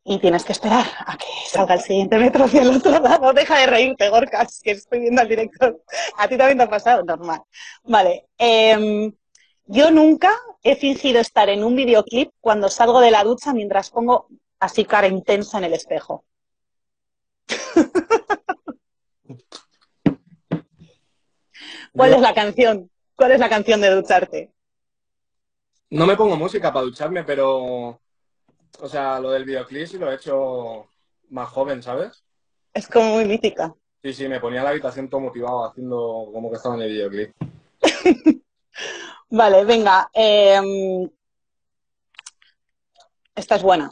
Y 0.02 0.18
tienes 0.18 0.44
que 0.44 0.52
esperar 0.52 0.86
a 1.06 1.16
que 1.18 1.26
salga 1.46 1.74
el 1.74 1.80
siguiente 1.80 2.18
metro 2.18 2.44
hacia 2.44 2.62
el 2.62 2.76
otro 2.76 2.98
lado. 3.00 3.32
Deja 3.34 3.58
de 3.58 3.66
reírte, 3.66 4.08
Gorkas, 4.08 4.60
que 4.62 4.72
estoy 4.72 5.00
viendo 5.00 5.20
al 5.20 5.28
director. 5.28 5.82
A 6.16 6.26
ti 6.26 6.38
también 6.38 6.58
te 6.58 6.64
ha 6.64 6.70
pasado, 6.70 7.04
normal. 7.04 7.42
Vale. 7.82 8.26
Eh, 8.38 9.12
yo 9.66 9.90
nunca 9.90 10.30
he 10.62 10.76
fingido 10.76 11.20
estar 11.20 11.48
en 11.48 11.64
un 11.64 11.76
videoclip 11.76 12.30
cuando 12.40 12.68
salgo 12.68 13.00
de 13.00 13.10
la 13.10 13.24
ducha 13.24 13.52
mientras 13.52 13.90
pongo 13.90 14.28
así 14.58 14.84
cara 14.84 15.06
intensa 15.06 15.58
en 15.58 15.64
el 15.64 15.74
espejo. 15.74 16.24
¿Cuál 21.96 22.14
es 22.14 22.20
la 22.20 22.34
canción? 22.34 22.90
¿Cuál 23.16 23.32
es 23.32 23.40
la 23.40 23.48
canción 23.48 23.80
de 23.80 23.90
ducharte? 23.90 24.52
No 25.90 26.06
me 26.06 26.16
pongo 26.16 26.36
música 26.36 26.72
para 26.72 26.84
ducharme, 26.86 27.24
pero. 27.24 28.00
O 28.80 28.88
sea, 28.88 29.20
lo 29.20 29.30
del 29.30 29.44
videoclip 29.44 29.86
sí 29.86 29.98
lo 29.98 30.10
he 30.10 30.16
hecho 30.16 30.88
más 31.30 31.48
joven, 31.50 31.82
¿sabes? 31.82 32.24
Es 32.72 32.88
como 32.88 33.14
muy 33.14 33.24
mítica. 33.24 33.72
Sí, 34.02 34.12
sí, 34.12 34.28
me 34.28 34.40
ponía 34.40 34.62
la 34.64 34.70
habitación 34.70 35.08
todo 35.08 35.20
motivado 35.20 35.64
haciendo 35.66 36.28
como 36.32 36.50
que 36.50 36.56
estaba 36.56 36.74
en 36.74 36.82
el 36.82 36.88
videoclip. 36.90 37.32
vale, 39.30 39.64
venga. 39.64 40.10
em, 40.12 41.08
esta 43.36 43.54
es 43.56 43.62
buena. 43.62 43.90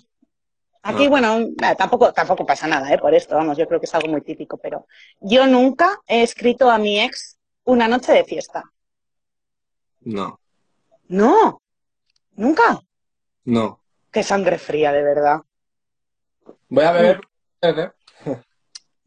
Aquí, 0.83 1.07
Ah. 1.07 1.09
bueno, 1.11 1.39
tampoco, 1.79 2.13
tampoco 2.13 2.45
pasa 2.45 2.67
nada, 2.67 2.93
¿eh? 2.93 2.99
Por 2.99 3.15
esto, 3.15 3.37
vamos, 3.37 3.57
yo 3.57 3.69
creo 3.69 3.79
que 3.79 3.87
es 3.87 3.95
algo 3.95 4.09
muy 4.09 4.21
típico, 4.23 4.57
pero 4.59 4.87
yo 5.21 5.47
nunca 5.47 6.01
he 6.09 6.23
escrito 6.25 6.69
a 6.69 6.79
mi 6.79 7.01
ex 7.01 7.39
una 7.65 7.89
noche 7.89 8.13
de 8.13 8.25
fiesta. 8.25 8.65
No, 10.01 10.41
No, 11.09 11.63
nunca. 12.35 12.81
no. 13.45 13.81
Qué 14.11 14.23
sangre 14.23 14.59
fría, 14.59 14.93
de 14.93 15.03
verdad. 15.03 15.41
Voy 16.69 16.85
a 16.85 16.93
beber. 16.93 17.21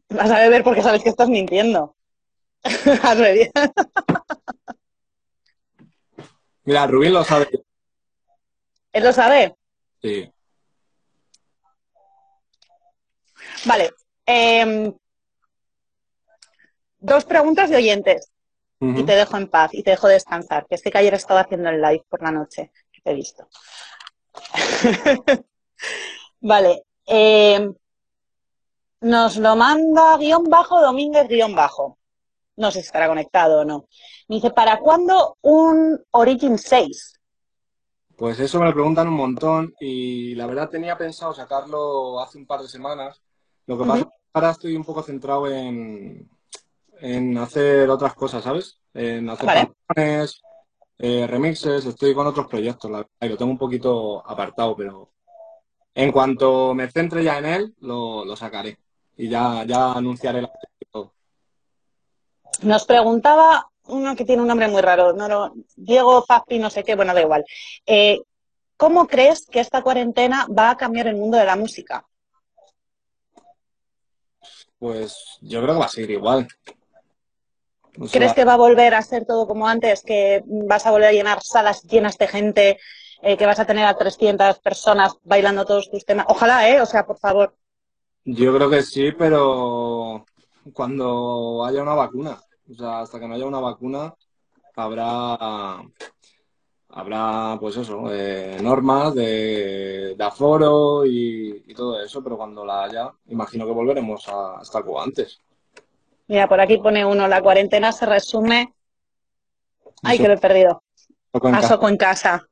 Vas 0.08 0.30
a 0.30 0.38
beber 0.40 0.64
porque 0.64 0.82
sabes 0.82 1.02
que 1.02 1.10
estás 1.10 1.28
mintiendo. 1.28 1.94
Mira, 6.64 6.86
Rubín 6.86 7.12
lo 7.12 7.22
sabe. 7.24 7.48
Él 8.92 9.04
lo 9.04 9.12
sabe. 9.12 9.54
Sí. 10.02 10.32
Vale. 13.64 13.90
em, 14.26 14.92
dos 16.98 17.24
preguntas 17.24 17.70
de 17.70 17.76
oyentes 17.76 18.30
y 18.80 19.02
te 19.04 19.16
dejo 19.16 19.36
en 19.36 19.48
paz 19.48 19.72
y 19.72 19.82
te 19.82 19.90
dejo 19.90 20.08
descansar, 20.08 20.66
que 20.66 20.74
es 20.74 20.82
que 20.82 20.90
ayer 20.94 21.14
estaba 21.14 21.40
haciendo 21.40 21.70
el 21.70 21.80
live 21.80 22.04
por 22.08 22.22
la 22.22 22.30
noche, 22.30 22.72
que 22.92 23.00
te 23.00 23.10
he 23.10 23.14
visto. 23.14 23.48
Vale. 26.40 26.82
em, 27.06 27.74
nos 29.00 29.36
lo 29.36 29.56
manda 29.56 30.16
guion 30.18 30.44
bajo 30.44 30.80
Domínguez 30.80 31.28
guion 31.28 31.54
bajo. 31.54 31.98
No 32.56 32.70
sé 32.70 32.80
si 32.80 32.86
estará 32.86 33.08
conectado 33.08 33.60
o 33.60 33.64
no. 33.64 33.86
Me 34.28 34.36
dice, 34.36 34.50
¿para 34.50 34.78
cuándo 34.78 35.36
un 35.42 36.02
Origin 36.10 36.58
6? 36.58 37.20
Pues 38.16 38.40
eso 38.40 38.58
me 38.58 38.66
lo 38.66 38.72
preguntan 38.72 39.08
un 39.08 39.14
montón 39.14 39.74
y 39.78 40.34
la 40.34 40.46
verdad 40.46 40.70
tenía 40.70 40.96
pensado 40.96 41.34
sacarlo 41.34 42.18
hace 42.20 42.38
un 42.38 42.46
par 42.46 42.60
de 42.62 42.68
semanas. 42.68 43.20
Lo 43.66 43.76
que 43.76 43.84
pasa 43.84 43.98
es 43.98 44.04
que 44.04 44.10
ahora 44.32 44.50
estoy 44.50 44.74
un 44.74 44.84
poco 44.84 45.02
centrado 45.02 45.48
en, 45.48 46.30
en 47.00 47.36
hacer 47.38 47.88
otras 47.90 48.14
cosas, 48.14 48.44
¿sabes? 48.44 48.78
En 48.94 49.28
hacer 49.30 49.46
Vale. 49.46 49.72
canciones, 49.86 50.42
eh, 50.98 51.26
remixes, 51.26 51.84
estoy 51.84 52.14
con 52.14 52.26
otros 52.26 52.46
proyectos, 52.46 52.90
la 52.90 52.98
verdad, 52.98 53.10
y 53.20 53.28
lo 53.28 53.36
tengo 53.36 53.52
un 53.52 53.58
poquito 53.58 54.26
apartado, 54.26 54.74
pero 54.76 55.10
en 55.94 56.12
cuanto 56.12 56.74
me 56.74 56.90
centre 56.90 57.22
ya 57.22 57.38
en 57.38 57.46
él, 57.46 57.74
lo, 57.80 58.24
lo 58.24 58.36
sacaré 58.36 58.78
y 59.16 59.28
ya, 59.28 59.64
ya 59.66 59.92
anunciaré 59.92 60.42
la 60.42 60.50
todo. 60.90 61.14
Nos 62.62 62.84
preguntaba 62.86 63.68
uno 63.88 64.16
que 64.16 64.24
tiene 64.24 64.42
un 64.42 64.48
nombre 64.48 64.68
muy 64.68 64.80
raro, 64.82 65.12
no 65.12 65.28
lo- 65.28 65.52
Diego 65.76 66.22
Fazpi, 66.24 66.58
no 66.58 66.70
sé 66.70 66.82
qué, 66.84 66.94
bueno, 66.96 67.14
da 67.14 67.20
igual. 67.20 67.44
Eh, 67.84 68.20
¿Cómo 68.78 69.06
crees 69.06 69.46
que 69.46 69.60
esta 69.60 69.82
cuarentena 69.82 70.46
va 70.48 70.70
a 70.70 70.76
cambiar 70.76 71.06
el 71.06 71.16
mundo 71.16 71.38
de 71.38 71.46
la 71.46 71.56
música? 71.56 72.06
Pues 74.78 75.38
yo 75.40 75.62
creo 75.62 75.74
que 75.74 75.80
va 75.80 75.86
a 75.86 75.90
seguir 75.90 76.10
igual. 76.10 76.46
O 78.00 78.06
¿Crees 78.06 78.32
que 78.34 78.44
va 78.44 78.54
a 78.54 78.58
volver 78.58 78.94
a 78.94 79.02
ser 79.02 79.24
todo 79.24 79.46
como 79.46 79.66
antes? 79.68 80.02
¿Que 80.02 80.42
vas 80.46 80.86
a 80.86 80.90
volver 80.90 81.08
a 81.08 81.12
llenar 81.12 81.42
salas 81.42 81.82
llenas 81.82 82.18
de 82.18 82.28
gente? 82.28 82.78
eh, 83.22 83.36
¿Que 83.36 83.46
vas 83.46 83.58
a 83.58 83.64
tener 83.66 83.84
a 83.86 83.96
300 83.96 84.58
personas 84.60 85.14
bailando 85.24 85.64
todos 85.64 85.90
tus 85.90 86.04
temas? 86.04 86.26
Ojalá, 86.28 86.68
¿eh? 86.68 86.80
O 86.80 86.86
sea, 86.86 87.06
por 87.06 87.18
favor. 87.18 87.54
Yo 88.24 88.54
creo 88.54 88.68
que 88.68 88.82
sí, 88.82 89.12
pero 89.12 90.24
cuando 90.72 91.64
haya 91.64 91.82
una 91.82 91.94
vacuna, 91.94 92.38
o 92.70 92.74
sea, 92.74 93.00
hasta 93.00 93.20
que 93.20 93.28
no 93.28 93.34
haya 93.34 93.46
una 93.46 93.60
vacuna, 93.60 94.14
habrá, 94.74 95.80
habrá 96.88 97.56
pues 97.60 97.76
eso, 97.76 98.12
eh, 98.12 98.58
normas 98.60 99.14
de, 99.14 100.14
de 100.16 100.24
aforo 100.24 101.04
y, 101.06 101.64
y 101.66 101.74
todo 101.74 102.00
eso, 102.00 102.22
pero 102.22 102.36
cuando 102.36 102.64
la 102.64 102.84
haya, 102.84 103.12
imagino 103.26 103.66
que 103.66 103.72
volveremos 103.72 104.26
a 104.28 104.60
estar 104.62 104.84
como 104.84 105.00
antes. 105.00 105.40
Mira, 106.28 106.48
por 106.48 106.60
aquí 106.60 106.78
pone 106.78 107.04
uno, 107.04 107.28
la 107.28 107.40
cuarentena 107.42 107.92
se 107.92 108.06
resume... 108.06 108.74
Ay, 110.02 110.14
Eso, 110.16 110.22
que 110.24 110.28
lo 110.28 110.34
he 110.34 110.38
perdido. 110.38 110.82
poco 111.30 111.48
en 111.48 111.54
A 111.54 111.58
casa. 111.60 111.68
Soco 111.74 111.88
en 111.88 111.96
casa. 111.96 112.48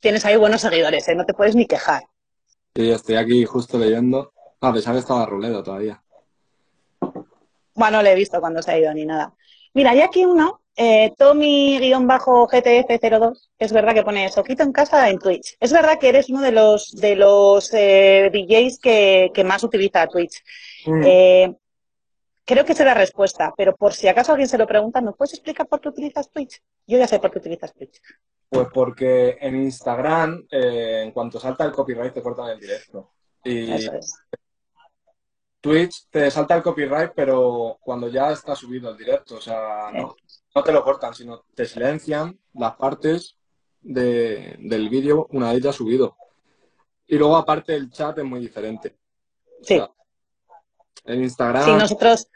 Tienes 0.00 0.24
ahí 0.24 0.36
buenos 0.36 0.60
seguidores, 0.62 1.06
¿eh? 1.08 1.14
No 1.14 1.24
te 1.24 1.34
puedes 1.34 1.54
ni 1.54 1.66
quejar. 1.66 2.04
Sí, 2.74 2.90
estoy 2.90 3.16
aquí 3.16 3.44
justo 3.44 3.78
leyendo. 3.78 4.32
Ah, 4.60 4.72
pensaba 4.72 4.94
que 4.94 5.00
estaba 5.00 5.26
Ruledo 5.26 5.62
todavía. 5.62 6.02
Bueno, 7.74 7.98
no 7.98 8.02
le 8.02 8.12
he 8.12 8.14
visto 8.14 8.40
cuando 8.40 8.62
se 8.62 8.70
ha 8.72 8.78
ido 8.78 8.92
ni 8.94 9.04
nada. 9.04 9.34
Mira, 9.74 9.90
hay 9.90 10.00
aquí 10.00 10.24
uno, 10.24 10.59
eh, 10.76 11.12
Tommy-GTF02, 11.18 13.48
es 13.58 13.72
verdad 13.72 13.94
que 13.94 14.02
pone 14.02 14.28
Soquito 14.30 14.62
en 14.62 14.72
casa 14.72 15.10
en 15.10 15.18
Twitch. 15.18 15.56
Es 15.60 15.72
verdad 15.72 15.98
que 15.98 16.08
eres 16.08 16.30
uno 16.30 16.40
de 16.40 16.52
los, 16.52 16.92
de 16.92 17.16
los 17.16 17.72
eh, 17.74 18.30
DJs 18.32 18.78
que, 18.78 19.30
que 19.34 19.44
más 19.44 19.62
utiliza 19.62 20.06
Twitch. 20.06 20.42
Mm. 20.86 21.02
Eh, 21.04 21.54
creo 22.44 22.64
que 22.64 22.72
esa 22.72 22.84
es 22.84 22.86
la 22.86 22.94
respuesta, 22.94 23.52
pero 23.56 23.76
por 23.76 23.92
si 23.92 24.08
acaso 24.08 24.32
alguien 24.32 24.48
se 24.48 24.58
lo 24.58 24.66
pregunta, 24.66 25.00
¿no 25.00 25.14
puedes 25.14 25.34
explicar 25.34 25.66
por 25.66 25.80
qué 25.80 25.88
utilizas 25.88 26.30
Twitch? 26.30 26.62
Yo 26.86 26.98
ya 26.98 27.06
sé 27.06 27.18
por 27.18 27.30
qué 27.30 27.38
utilizas 27.38 27.74
Twitch. 27.74 28.00
Pues 28.48 28.68
porque 28.72 29.36
en 29.40 29.62
Instagram, 29.62 30.46
eh, 30.50 31.02
en 31.04 31.12
cuanto 31.12 31.38
salta 31.38 31.64
el 31.64 31.72
copyright, 31.72 32.12
te 32.12 32.22
cortan 32.22 32.50
el 32.50 32.58
directo. 32.58 33.12
Y 33.44 33.72
Eso 33.72 33.94
es. 33.94 34.16
Twitch 35.60 36.08
te 36.08 36.30
salta 36.30 36.56
el 36.56 36.62
copyright, 36.62 37.12
pero 37.14 37.78
cuando 37.82 38.08
ya 38.08 38.32
está 38.32 38.56
subido 38.56 38.90
el 38.90 38.96
directo, 38.96 39.36
o 39.36 39.40
sea, 39.40 39.90
no, 39.92 40.16
no 40.54 40.62
te 40.62 40.72
lo 40.72 40.82
cortan, 40.84 41.14
sino 41.14 41.44
te 41.54 41.64
silencian 41.66 42.38
las 42.54 42.76
partes 42.76 43.36
de- 43.80 44.56
del 44.60 44.88
vídeo 44.88 45.26
una 45.30 45.52
vez 45.52 45.62
ya 45.62 45.72
subido. 45.72 46.16
Y 47.06 47.16
luego, 47.16 47.36
aparte, 47.36 47.74
el 47.74 47.90
chat 47.90 48.18
es 48.18 48.24
muy 48.24 48.40
diferente. 48.40 48.96
O 49.60 49.64
Sí. 49.64 49.74
sea, 49.76 49.90
en 51.04 51.22
Instagram, 51.22 51.64
Sí, 51.64 51.72
nosotros 51.72 52.28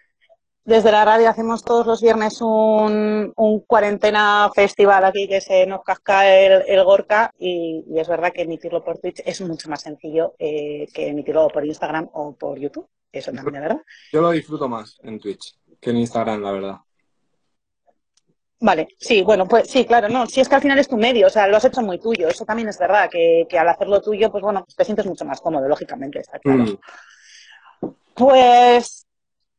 desde 0.65 0.91
la 0.91 1.05
radio 1.05 1.29
hacemos 1.29 1.63
todos 1.63 1.87
los 1.87 2.01
viernes 2.01 2.41
un, 2.41 3.33
un 3.37 3.61
cuarentena 3.61 4.51
festival 4.55 5.05
aquí 5.05 5.29
que 5.29 5.41
se 5.43 5.67
nos 5.67 5.83
casca 5.83 6.27
el, 6.35 6.63
el 6.67 6.83
Gorka 6.85 7.31
y, 7.39 7.85
y 7.87 7.99
es 8.01 8.09
verdad 8.09 8.33
que 8.33 8.43
emitirlo 8.43 8.83
por 8.83 8.99
Twitch 8.99 9.21
es 9.27 9.41
mucho 9.43 9.69
más 9.69 9.83
sencillo 9.83 10.35
eh, 10.39 10.87
que 10.95 11.09
emitirlo 11.09 11.49
por 11.49 11.65
Instagram 11.67 12.09
o 12.15 12.35
por 12.35 12.59
YouTube. 12.59 12.89
Eso 13.13 13.31
también, 13.33 13.63
¿verdad? 13.63 13.81
yo 14.11 14.21
lo 14.23 14.31
disfruto 14.31 14.69
más 14.69 14.99
en 15.03 15.21
Twitch 15.21 15.55
que 15.81 15.91
en 15.91 15.99
Instagram, 15.99 16.41
la 16.43 16.51
verdad. 16.53 16.77
Vale, 18.65 18.89
sí, 18.99 19.21
bueno, 19.21 19.47
pues 19.47 19.69
sí, 19.69 19.85
claro, 19.85 20.09
no, 20.09 20.25
si 20.25 20.41
es 20.41 20.49
que 20.49 20.55
al 20.55 20.63
final 20.63 20.79
es 20.79 20.89
tu 20.89 20.97
medio, 20.97 21.27
o 21.27 21.31
sea, 21.31 21.47
lo 21.47 21.59
has 21.59 21.67
hecho 21.67 21.83
muy 21.83 21.99
tuyo, 21.99 22.29
eso 22.29 22.47
también 22.47 22.67
es 22.67 22.79
verdad, 22.79 23.11
que, 23.11 23.45
que 23.47 23.59
al 23.59 23.69
hacerlo 23.69 24.01
tuyo, 24.01 24.33
pues 24.33 24.43
bueno, 24.43 24.65
te 24.75 24.87
sientes 24.87 25.05
mucho 25.05 25.27
más 25.27 25.43
cómodo, 25.43 25.69
lógicamente, 25.69 26.21
está 26.21 26.39
claro. 26.39 26.65
Mm. 26.65 26.79
Pues 28.15 29.07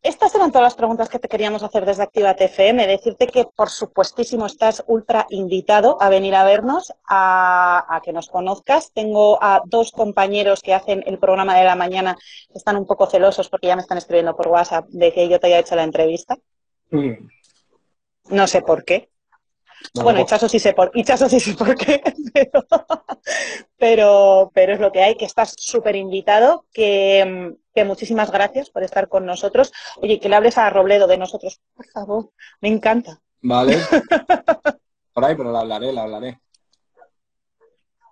estas 0.02 0.34
eran 0.34 0.52
todas 0.52 0.64
las 0.64 0.74
preguntas 0.74 1.08
que 1.08 1.20
te 1.20 1.28
queríamos 1.28 1.62
hacer 1.62 1.86
desde 1.86 2.02
Activa 2.02 2.36
TFM. 2.36 2.88
Decirte 2.88 3.28
que, 3.28 3.46
por 3.56 3.70
supuestísimo, 3.70 4.48
estás 4.48 4.84
ultra 4.88 5.28
invitado 5.30 6.02
a 6.02 6.10
venir 6.10 6.34
a 6.34 6.44
vernos, 6.44 6.92
a, 7.08 7.86
a 7.88 8.02
que 8.02 8.12
nos 8.12 8.30
conozcas. 8.30 8.92
Tengo 8.92 9.38
a 9.44 9.62
dos 9.66 9.92
compañeros 9.92 10.62
que 10.62 10.74
hacen 10.74 11.04
el 11.06 11.20
programa 11.20 11.56
de 11.56 11.66
la 11.66 11.76
mañana 11.76 12.16
que 12.52 12.58
están 12.58 12.76
un 12.78 12.88
poco 12.88 13.06
celosos 13.06 13.50
porque 13.50 13.68
ya 13.68 13.76
me 13.76 13.82
están 13.84 14.00
escribiendo 14.00 14.36
por 14.36 14.48
WhatsApp 14.48 14.88
de 14.90 15.14
que 15.14 15.30
yo 15.30 15.40
te 15.40 15.48
haya 15.48 15.60
hecho 15.60 15.76
la 15.76 15.84
entrevista. 15.84 16.38
Mm. 16.90 17.28
No 18.30 18.48
sé 18.48 18.62
por 18.62 18.84
qué. 18.84 19.10
No, 19.94 20.04
Bueno, 20.04 20.20
no, 20.20 20.26
Hichazo 20.26 20.50
sí 20.50 20.60
sé 20.60 20.74
por, 20.74 20.92
sí 20.94 21.40
sé 21.40 21.54
por 21.54 21.76
qué, 21.76 22.02
pero, 22.34 22.66
pero, 23.78 24.52
pero 24.54 24.74
es 24.74 24.80
lo 24.80 24.92
que 24.92 25.04
hay, 25.04 25.16
que 25.16 25.26
estás 25.26 25.54
súper 25.58 25.96
invitado, 25.96 26.66
que, 26.74 27.54
que 27.74 27.86
muchísimas 27.86 28.32
gracias 28.32 28.70
por 28.70 28.84
estar 28.84 29.08
con 29.08 29.26
nosotros. 29.26 29.72
Oye, 29.98 30.20
que 30.20 30.30
le 30.30 30.36
hables 30.36 30.58
a 30.58 30.70
Robledo 30.70 31.08
de 31.08 31.18
nosotros, 31.18 31.62
por 31.76 31.86
favor, 31.88 32.32
me 32.62 32.70
encanta. 32.70 33.22
Vale. 33.42 33.78
Por 35.14 35.24
ahí, 35.24 35.34
pero 35.36 35.50
la 35.50 35.62
hablaré, 35.62 35.94
la 35.94 36.02
hablaré. 36.04 36.42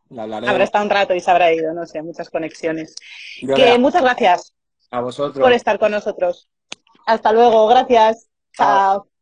La 0.10 0.24
hablaré. 0.24 0.48
Habrá 0.48 0.64
estado 0.64 0.86
un 0.86 0.90
rato 0.90 1.14
y 1.14 1.20
se 1.20 1.32
habrá 1.32 1.52
ido, 1.52 1.74
no 1.74 1.86
sé, 1.86 2.02
muchas 2.02 2.30
conexiones. 2.30 2.96
Yo 3.42 3.56
Que 3.56 3.78
muchas 3.78 4.04
gracias 4.04 4.54
a 4.90 5.02
vosotros. 5.02 5.44
por 5.44 5.52
estar 5.52 5.80
con 5.80 5.92
nosotros. 5.92 6.48
Hasta 7.06 7.34
luego, 7.34 7.68
gracias. 7.68 8.30
Chao. 8.54 9.04
Chao. 9.04 9.13